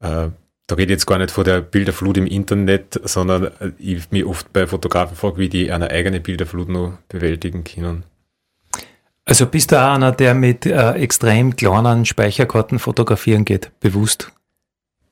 Äh, 0.00 0.28
da 0.68 0.76
rede 0.76 0.92
ich 0.92 0.96
jetzt 0.98 1.06
gar 1.06 1.18
nicht 1.18 1.30
vor 1.30 1.44
der 1.44 1.60
Bilderflut 1.60 2.16
im 2.16 2.26
Internet, 2.26 3.00
sondern 3.04 3.44
äh, 3.60 3.72
ich 3.78 4.10
mich 4.10 4.24
oft 4.24 4.52
bei 4.52 4.66
Fotografen 4.66 5.16
frage, 5.16 5.38
wie 5.38 5.48
die 5.48 5.70
eine 5.70 5.90
eigene 5.90 6.20
Bilderflut 6.20 6.68
noch 6.68 6.98
bewältigen 7.08 7.64
können. 7.64 8.04
Also 9.24 9.46
bist 9.46 9.70
du 9.70 9.76
auch 9.80 9.94
einer, 9.94 10.12
der 10.12 10.34
mit 10.34 10.66
äh, 10.66 10.92
extrem 10.92 11.54
kleinen 11.54 12.04
Speicherkarten 12.04 12.78
fotografieren 12.78 13.44
geht, 13.44 13.70
bewusst? 13.80 14.32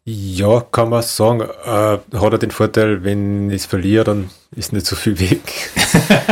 Ja, 0.05 0.61
kann 0.61 0.89
man 0.89 1.03
sagen. 1.03 1.43
Äh, 1.43 1.99
hat 2.19 2.33
er 2.33 2.39
den 2.39 2.51
Vorteil, 2.51 3.05
wenn 3.05 3.51
ich 3.51 3.63
es 3.63 3.67
verliere, 3.67 4.05
dann 4.05 4.31
ist 4.51 4.73
nicht 4.73 4.87
so 4.87 4.97
viel 4.97 5.21
weg. 5.21 5.71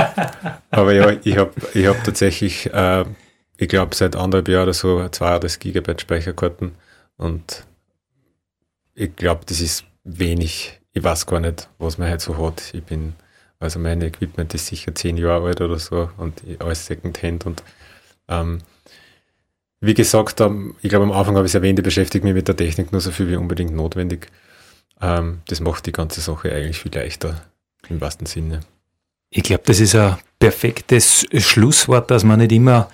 Aber 0.70 0.92
ja, 0.92 1.12
ich 1.22 1.36
habe 1.36 1.52
ich 1.74 1.86
hab 1.86 2.02
tatsächlich, 2.02 2.72
äh, 2.72 3.04
ich 3.58 3.68
glaube, 3.68 3.94
seit 3.94 4.16
anderthalb 4.16 4.48
Jahren 4.48 4.62
oder 4.62 4.72
so 4.72 5.06
32 5.08 5.58
Gigabyte 5.58 6.00
Speicherkarten 6.00 6.76
und 7.16 7.66
ich 8.94 9.14
glaube, 9.16 9.42
das 9.46 9.60
ist 9.60 9.84
wenig. 10.04 10.80
Ich 10.92 11.04
weiß 11.04 11.26
gar 11.26 11.40
nicht, 11.40 11.68
was 11.78 11.98
man 11.98 12.08
halt 12.08 12.20
so 12.20 12.38
hat. 12.38 12.72
Ich 12.72 12.82
bin, 12.84 13.14
also 13.58 13.78
mein 13.78 14.00
Equipment 14.00 14.54
ist 14.54 14.66
sicher 14.66 14.94
zehn 14.94 15.16
Jahre 15.16 15.48
alt 15.48 15.60
oder 15.60 15.78
so 15.78 16.08
und 16.16 16.40
alles 16.60 16.86
Secondhand 16.86 17.46
und 17.46 17.62
ähm, 18.28 18.60
wie 19.80 19.94
gesagt, 19.94 20.40
ich 20.40 20.88
glaube 20.88 21.04
am 21.04 21.12
Anfang 21.12 21.36
habe 21.36 21.46
ich 21.46 21.50
es 21.50 21.54
erwähnt, 21.54 21.78
ich 21.78 21.84
beschäftige 21.84 22.24
mich 22.24 22.34
mit 22.34 22.48
der 22.48 22.56
Technik 22.56 22.92
nur 22.92 23.00
so 23.00 23.10
viel 23.10 23.28
wie 23.28 23.36
unbedingt 23.36 23.74
notwendig. 23.74 24.28
Ähm, 25.00 25.40
das 25.48 25.60
macht 25.60 25.86
die 25.86 25.92
ganze 25.92 26.20
Sache 26.20 26.52
eigentlich 26.52 26.78
viel 26.78 26.94
leichter, 26.94 27.42
im 27.88 28.00
wahrsten 28.00 28.26
Sinne. 28.26 28.60
Ich 29.30 29.42
glaube, 29.42 29.62
das 29.66 29.80
ist 29.80 29.94
ein 29.94 30.16
perfektes 30.38 31.26
Schlusswort, 31.36 32.10
dass 32.10 32.24
man 32.24 32.38
nicht 32.38 32.52
immer 32.52 32.88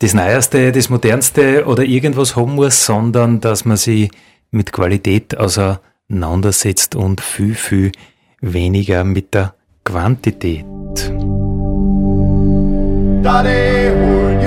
das 0.00 0.14
Neueste, 0.14 0.72
das 0.72 0.88
Modernste 0.88 1.66
oder 1.66 1.84
irgendwas 1.84 2.34
haben 2.34 2.54
muss, 2.54 2.84
sondern 2.84 3.40
dass 3.40 3.64
man 3.64 3.76
sich 3.76 4.10
mit 4.50 4.72
Qualität 4.72 5.36
auseinandersetzt 5.36 6.94
und 6.96 7.20
viel, 7.20 7.54
viel 7.54 7.92
weniger 8.40 9.04
mit 9.04 9.34
der 9.34 9.54
Quantität. 9.84 10.64
Daddy 13.22 14.46